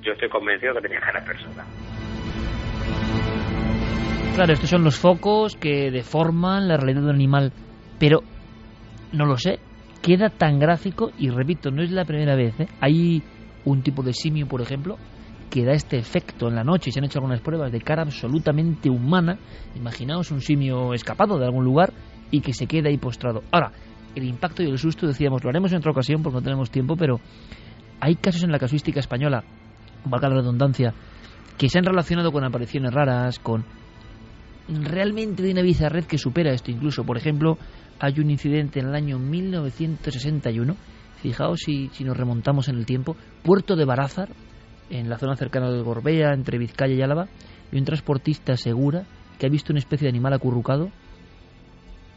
[0.00, 1.64] Yo estoy convencido que tenía cara de persona.
[4.34, 7.52] Claro, estos son los focos que deforman la realidad del animal,
[8.00, 8.24] pero
[9.12, 9.60] no lo sé,
[10.02, 12.58] queda tan gráfico y repito, no es la primera vez.
[12.58, 12.66] ¿eh?
[12.80, 13.22] Hay
[13.64, 14.98] un tipo de simio, por ejemplo,
[15.50, 16.90] que da este efecto en la noche.
[16.90, 19.38] Se han hecho algunas pruebas de cara absolutamente humana.
[19.76, 21.92] Imaginaos un simio escapado de algún lugar
[22.32, 23.44] y que se queda ahí postrado.
[23.52, 23.70] Ahora,
[24.16, 26.96] el impacto y el susto, decíamos, lo haremos en otra ocasión porque no tenemos tiempo,
[26.96, 27.20] pero
[28.00, 29.44] hay casos en la casuística española,
[30.04, 30.92] valga la redundancia,
[31.56, 33.64] que se han relacionado con apariciones raras, con
[34.68, 36.70] realmente de una bizarred que supera esto.
[36.70, 37.58] Incluso, por ejemplo,
[38.00, 40.76] hay un incidente en el año 1961,
[41.16, 44.30] fijaos si, nos remontamos en el tiempo, Puerto de Barázar,
[44.90, 47.28] en la zona cercana del Gorbea, entre Vizcaya y Álava,
[47.72, 49.06] y un transportista asegura
[49.38, 50.90] que ha visto una especie de animal acurrucado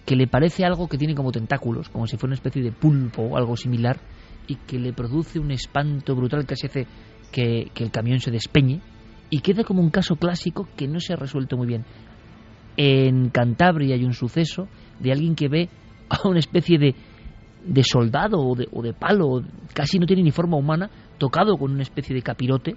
[0.06, 3.24] que le parece algo que tiene como tentáculos, como si fuera una especie de pulpo
[3.24, 4.00] o algo similar,
[4.48, 6.88] y que le produce un espanto brutal que hace
[7.30, 8.80] que, que el camión se despeñe,
[9.30, 11.86] y queda como un caso clásico que no se ha resuelto muy bien.
[12.78, 14.67] En Cantabria hay un suceso
[14.99, 15.69] de alguien que ve
[16.09, 16.95] a una especie de,
[17.65, 19.41] de soldado o de, o de, palo,
[19.73, 22.75] casi no tiene ni forma humana, tocado con una especie de capirote,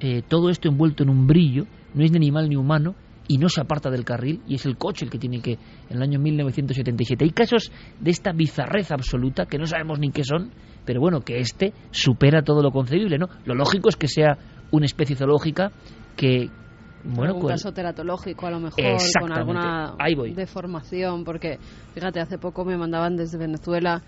[0.00, 2.94] eh, todo esto envuelto en un brillo, no es ni animal ni humano,
[3.26, 5.96] y no se aparta del carril, y es el coche el que tiene que, en
[5.96, 7.24] el año 1977.
[7.24, 10.50] Hay casos de esta bizarrez absoluta que no sabemos ni qué son,
[10.84, 13.28] pero bueno, que este supera todo lo concebible, ¿no?
[13.46, 14.36] Lo lógico es que sea
[14.70, 15.72] una especie zoológica
[16.16, 16.50] que,
[17.04, 19.94] bueno, un caso teratológico a lo mejor con alguna
[20.34, 21.58] deformación porque
[21.92, 24.02] fíjate hace poco me mandaban desde Venezuela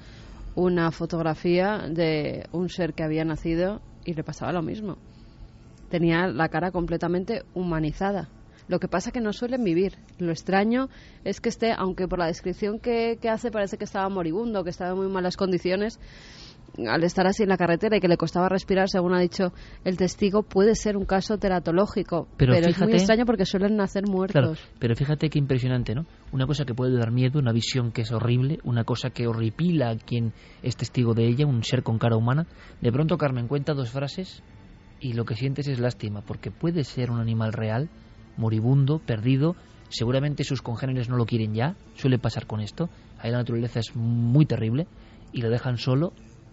[0.55, 4.97] una fotografía de un ser que había nacido y le pasaba lo mismo.
[5.91, 8.29] Tenía la cara completamente humanizada.
[8.67, 9.93] Lo que pasa que no suelen vivir.
[10.19, 10.89] Lo extraño
[11.25, 14.71] es que esté, aunque por la descripción que, que hace parece que estaba moribundo, que
[14.71, 16.01] estaba en muy malas condiciones,
[16.89, 19.53] al estar así en la carretera y que le costaba respirar, según ha dicho
[19.85, 22.29] el testigo, puede ser un caso teratológico.
[22.37, 24.61] Pero, es muy extraño porque suelen nacer muertos.
[24.79, 26.07] pero fíjate qué impresionante, ¿no?
[26.33, 29.91] Una cosa que puede dar miedo, una visión que es horrible, una cosa que horripila
[29.91, 32.47] a quien es testigo de ella, un ser con cara humana.
[32.81, 34.43] De pronto Carmen cuenta dos frases
[35.01, 37.89] y lo que sientes es lástima, porque puede ser un animal real,
[38.37, 39.57] moribundo, perdido,
[39.89, 43.95] seguramente sus congéneres no lo quieren ya, suele pasar con esto, ahí la naturaleza es
[43.95, 44.87] muy terrible
[45.33, 46.13] y lo dejan solo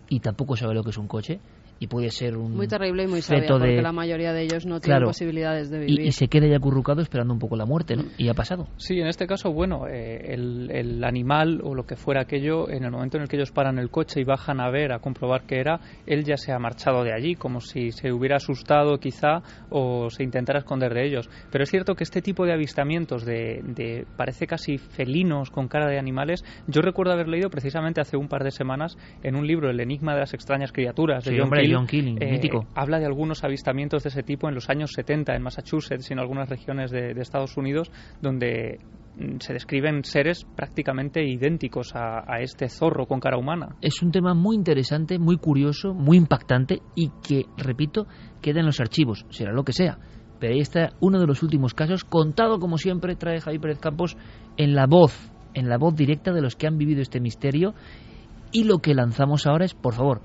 [0.10, 1.39] y tampoco sabe lo que es un coche
[1.80, 4.80] y puede ser un muy terrible y muy sabia porque la mayoría de ellos no
[4.80, 6.01] tienen posibilidades de vivir.
[6.01, 8.03] y, se queda ya acurrucado esperando un poco la muerte ¿no?
[8.17, 8.67] y ha pasado.
[8.78, 12.84] Sí en este caso bueno eh, el, el, animal o lo que fuera aquello en
[12.84, 15.45] el momento en el que ellos paran el coche y bajan a ver a comprobar
[15.45, 19.41] qué era él ya se ha marchado de allí como si se hubiera asustado quizá
[19.69, 21.30] o se intentara esconder de ellos.
[21.51, 25.88] Pero es cierto que este tipo de avistamientos de, de parece casi felinos con cara
[25.88, 29.69] de animales yo recuerdo haber leído precisamente hace un par de semanas en un libro
[29.69, 32.66] El enigma de las extrañas criaturas de John John eh, mítico.
[32.76, 36.20] Habla de algunos avistamientos de ese tipo en los años 70 en Massachusetts y en
[36.20, 37.91] algunas regiones de, de Estados Unidos
[38.22, 38.80] donde
[39.18, 43.76] mm, se describen seres prácticamente idénticos a, a, este zorro con cara humana.
[43.82, 48.07] Es un tema muy interesante, muy curioso, muy impactante y que, repito,
[48.41, 49.97] queda en los archivos, será lo que sea.
[50.43, 54.18] Pero ahí está uno de los últimos casos, contado como siempre trae Javier Pérez Campos
[54.57, 57.74] en la voz, en la voz directa de los que han vivido este misterio.
[58.51, 60.22] Y lo que lanzamos ahora es, por favor,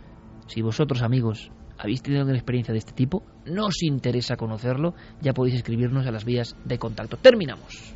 [0.49, 5.57] si vosotros, amigos, habéis tenido alguna experiencia de este tipo, nos interesa conocerlo, ya podéis
[5.57, 7.19] escribirnos a las vías de contacto.
[7.19, 7.95] Terminamos.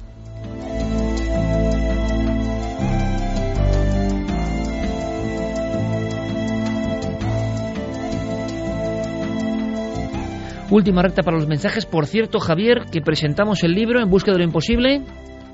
[10.70, 11.84] Última recta para los mensajes.
[11.84, 15.03] Por cierto, Javier, que presentamos el libro En Busca de lo Imposible.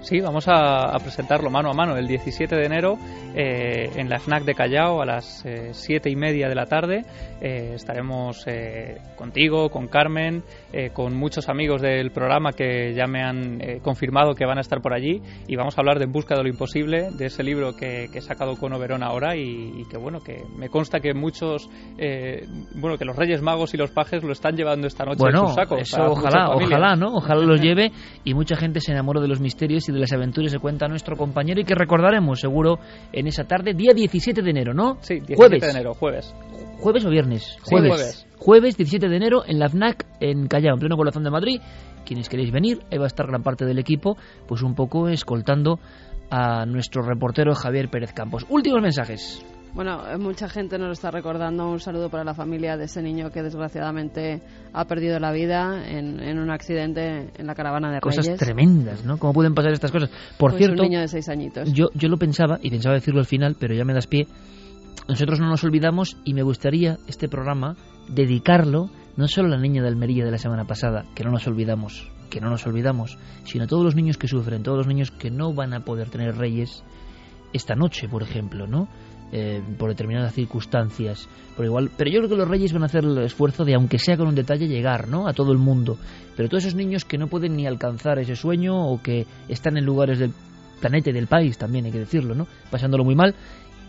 [0.01, 2.97] Sí, vamos a, a presentarlo mano a mano el 17 de enero
[3.35, 7.05] eh, en la FNAC de Callao a las eh, siete y media de la tarde.
[7.41, 10.43] Eh, estaremos eh, contigo, con Carmen,
[10.73, 14.81] eh, con muchos amigos del programa que ya me han confirmado que van a estar
[14.81, 17.75] por allí y vamos a hablar de En busca de lo imposible, de ese libro
[17.75, 21.13] que, que he sacado con Oberón ahora y, y que bueno, que me consta que
[21.13, 21.69] muchos,
[22.77, 25.47] bueno, que los Reyes Magos y los pajes lo están llevando esta noche Bueno, en
[25.49, 25.81] sus sacos.
[25.83, 27.15] eso ojalá, ojalá, ¿no?
[27.15, 27.91] Ojalá los lleve
[28.25, 31.17] y mucha gente se enamore de los misterios y de las aventuras que cuenta nuestro
[31.17, 32.79] compañero y que recordaremos seguro
[33.13, 34.99] en esa tarde, día 17 de enero, ¿no?
[35.01, 35.61] Sí, 17 jueves.
[35.63, 36.35] de enero, jueves.
[36.81, 37.57] ¿Jueves o viernes?
[37.65, 38.27] Sí, jueves.
[38.37, 41.61] Jueves 17 de enero en la FNAC en Callao, en pleno corazón de Madrid.
[42.05, 44.17] Quienes queréis venir, ahí va a estar gran parte del equipo,
[44.47, 45.79] pues un poco escoltando
[46.31, 48.47] a nuestro reportero Javier Pérez Campos.
[48.49, 49.45] Últimos mensajes.
[49.75, 51.71] Bueno, eh, mucha gente nos lo está recordando.
[51.71, 54.43] Un saludo para la familia de ese niño que desgraciadamente
[54.73, 58.41] ha perdido la vida en, en un accidente en la caravana de Cosas Reyes.
[58.41, 59.19] tremendas, ¿no?
[59.19, 60.11] ¿Cómo pueden pasar estas cosas?
[60.39, 61.73] Por Pues cierto, un niño de seis añitos.
[61.73, 64.27] yo, yo lo pensaba, y pensaba decirlo al final, pero ya me das pie.
[65.09, 67.77] Nosotros no nos olvidamos y me gustaría este programa
[68.09, 71.47] dedicarlo no solo a la niña de Almería de la semana pasada, que no nos
[71.47, 75.11] olvidamos, que no nos olvidamos, sino a todos los niños que sufren, todos los niños
[75.11, 76.85] que no van a poder tener reyes
[77.53, 78.89] esta noche, por ejemplo, ¿no?
[79.31, 83.05] Eh, por determinadas circunstancias, por igual, pero yo creo que los reyes van a hacer
[83.05, 85.29] el esfuerzo de, aunque sea con un detalle, llegar, ¿no?
[85.29, 85.99] A todo el mundo.
[86.35, 89.85] Pero todos esos niños que no pueden ni alcanzar ese sueño o que están en
[89.85, 90.33] lugares del
[90.81, 92.47] planeta y del país, también hay que decirlo, ¿no?
[92.71, 93.35] Pasándolo muy mal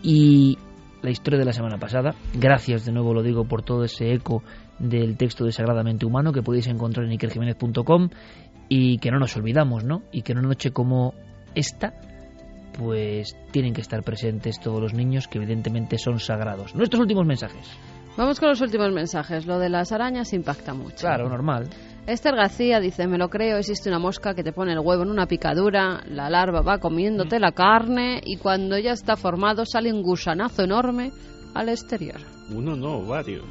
[0.02, 0.58] y
[1.00, 2.14] la historia de la semana pasada.
[2.34, 4.42] Gracias de nuevo, lo digo, por todo ese eco
[4.78, 8.10] del texto de Sagradamente Humano que podéis encontrar en ikerjiménez.com
[8.68, 10.02] y que no nos olvidamos, ¿no?
[10.12, 11.14] Y que en una noche como
[11.54, 11.94] esta,
[12.76, 16.74] pues tienen que estar presentes todos los niños que evidentemente son sagrados.
[16.74, 17.66] Nuestros últimos mensajes.
[18.16, 19.46] Vamos con los últimos mensajes.
[19.46, 20.98] Lo de las arañas impacta mucho.
[20.98, 21.68] Claro, normal.
[22.06, 25.10] Esther García dice, me lo creo, existe una mosca que te pone el huevo en
[25.10, 30.02] una picadura, la larva va comiéndote la carne y cuando ya está formado sale un
[30.02, 31.12] gusanazo enorme
[31.54, 32.20] al exterior.
[32.52, 33.44] Uno no, varios.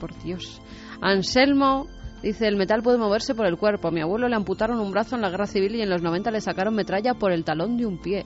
[0.00, 0.62] Por Dios.
[1.00, 1.86] Anselmo
[2.22, 3.88] dice, el metal puede moverse por el cuerpo.
[3.88, 6.30] A mi abuelo le amputaron un brazo en la guerra civil y en los 90
[6.30, 8.24] le sacaron metralla por el talón de un pie.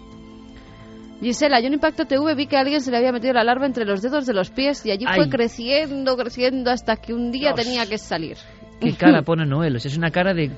[1.21, 3.67] Gisela, yo en Impacto TV vi que a alguien se le había metido la larva
[3.67, 7.53] entre los dedos de los pies y allí fue creciendo, creciendo hasta que un día
[7.53, 7.67] Dios.
[7.67, 8.39] tenía que salir.
[8.81, 9.77] ¿Qué cara pone Noel?
[9.77, 10.51] Es una cara de...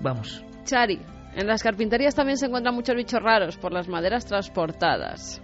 [0.00, 0.44] Vamos.
[0.64, 1.00] Chari,
[1.34, 5.42] en las carpinterías también se encuentran muchos bichos raros por las maderas transportadas.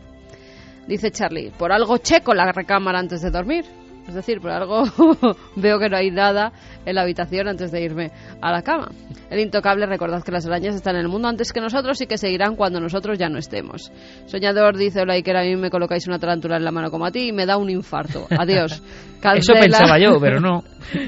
[0.86, 3.64] Dice Charlie, por algo checo la recámara antes de dormir.
[4.08, 4.84] Es decir, por algo
[5.56, 6.52] veo que no hay nada
[6.84, 8.88] en la habitación antes de irme a la cama.
[9.30, 12.16] El intocable, recordad que las arañas están en el mundo antes que nosotros y que
[12.16, 13.90] seguirán cuando nosotros ya no estemos.
[14.26, 17.10] Soñador dice, hola Iker, a mí me colocáis una tarántula en la mano como a
[17.10, 18.26] ti y me da un infarto.
[18.30, 18.82] Adiós.
[19.34, 20.62] Eso pensaba yo, pero no.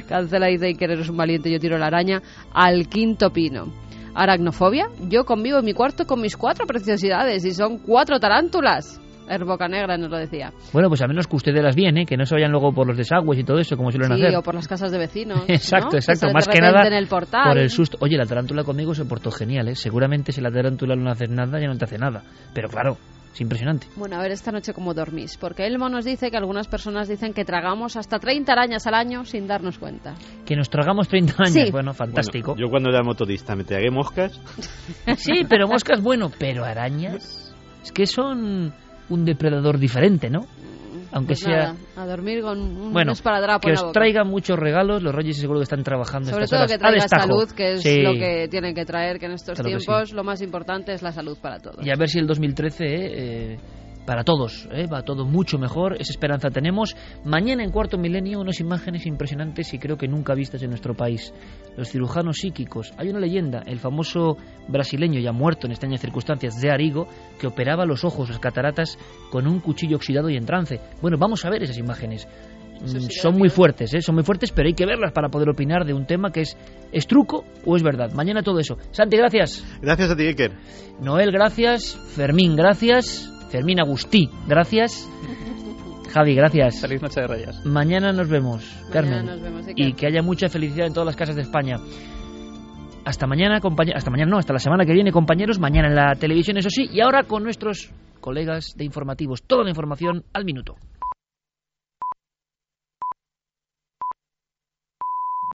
[0.09, 2.21] Cancela dice Iker, eres un valiente, yo tiro la araña
[2.53, 3.73] al quinto pino.
[4.15, 9.01] Aracnofobia, yo convivo en mi cuarto con mis cuatro preciosidades y son cuatro tarántulas.
[9.29, 10.53] Herboca Negra nos lo decía.
[10.73, 12.07] Bueno, pues a menos que ustedes las bien, ¿eh?
[12.07, 14.37] que no se vayan luego por los desagües y todo eso, como suelen Sí, hacer.
[14.37, 15.45] o por las casas de vecinos.
[15.49, 16.29] Exacto, exacto.
[16.33, 17.45] Más que nada en el portal.
[17.49, 17.99] por el susto.
[18.01, 19.75] Oye, la tarántula conmigo se portó genial, ¿eh?
[19.77, 22.23] Seguramente si la tarántula no hace nada, ya no te hace nada.
[22.55, 22.97] Pero claro,
[23.33, 23.87] es impresionante.
[23.97, 27.33] Bueno, a ver esta noche cómo dormís, porque Elmo nos dice que algunas personas dicen
[27.35, 30.15] que tragamos hasta 30 arañas al año sin darnos cuenta.
[30.45, 31.71] Que nos tragamos 30 años, Sí.
[31.71, 32.53] bueno, fantástico.
[32.53, 34.41] Bueno, yo cuando era motorista me tragué moscas.
[35.17, 37.45] Sí, pero moscas, bueno, pero arañas.
[37.85, 38.75] Es que son
[39.11, 40.47] un depredador diferente, ¿no?
[41.11, 41.73] Aunque Pues sea.
[41.73, 43.13] nada, a dormir con un Bueno,
[43.63, 45.03] que os traigan muchos regalos.
[45.03, 47.83] Los Reyes seguro que están trabajando Sobre estas todo horas que traiga salud, que es
[47.83, 48.03] Sí.
[48.03, 51.13] lo que tienen que traer, que en estos Claro tiempos lo más importante es la
[51.13, 51.85] salud para todos.
[51.87, 53.59] Y a ver si el 2013, eh, eh,
[54.09, 55.97] para todos, eh, va todo mucho mejor.
[56.01, 56.97] Esa esperanza tenemos.
[57.27, 61.35] Mañana en Cuarto Milenio, unas imágenes impresionantes y creo que nunca vistas en nuestro país.
[61.77, 62.95] Los cirujanos psíquicos.
[62.97, 67.07] Hay una leyenda, el famoso brasileño ya muerto en extrañas circunstancias de Arigo,
[67.39, 68.99] que operaba los ojos, las cataratas,
[69.31, 70.81] con un cuchillo oxidado y en trance.
[71.03, 72.27] Bueno, vamos a ver esas imágenes.
[72.81, 74.01] Mm, son muy fuertes, ¿eh?
[74.01, 76.57] son muy fuertes, pero hay que verlas para poder opinar de un tema que es,
[76.93, 78.11] ¿es truco o es verdad?
[78.15, 78.79] Mañana todo eso.
[78.91, 79.63] Santi, gracias.
[79.83, 80.53] Gracias a ti, Iker.
[80.99, 81.95] Noel, gracias.
[82.15, 83.38] Fermín, gracias.
[83.51, 85.09] Fermín Agustí, gracias.
[86.13, 86.81] Javi, gracias.
[86.81, 87.65] Feliz noche de Reyes.
[87.67, 89.27] Mañana nos vemos, Carmen.
[89.27, 89.87] nos vemos, Iker.
[89.89, 91.77] y que haya mucha felicidad en todas las casas de España.
[93.05, 93.99] Hasta mañana, compañeros.
[93.99, 95.59] Hasta mañana, no, hasta la semana que viene, compañeros.
[95.59, 96.89] Mañana en la televisión, eso sí.
[96.93, 97.91] Y ahora con nuestros
[98.21, 99.43] colegas de informativos.
[99.43, 100.77] Toda la información al minuto.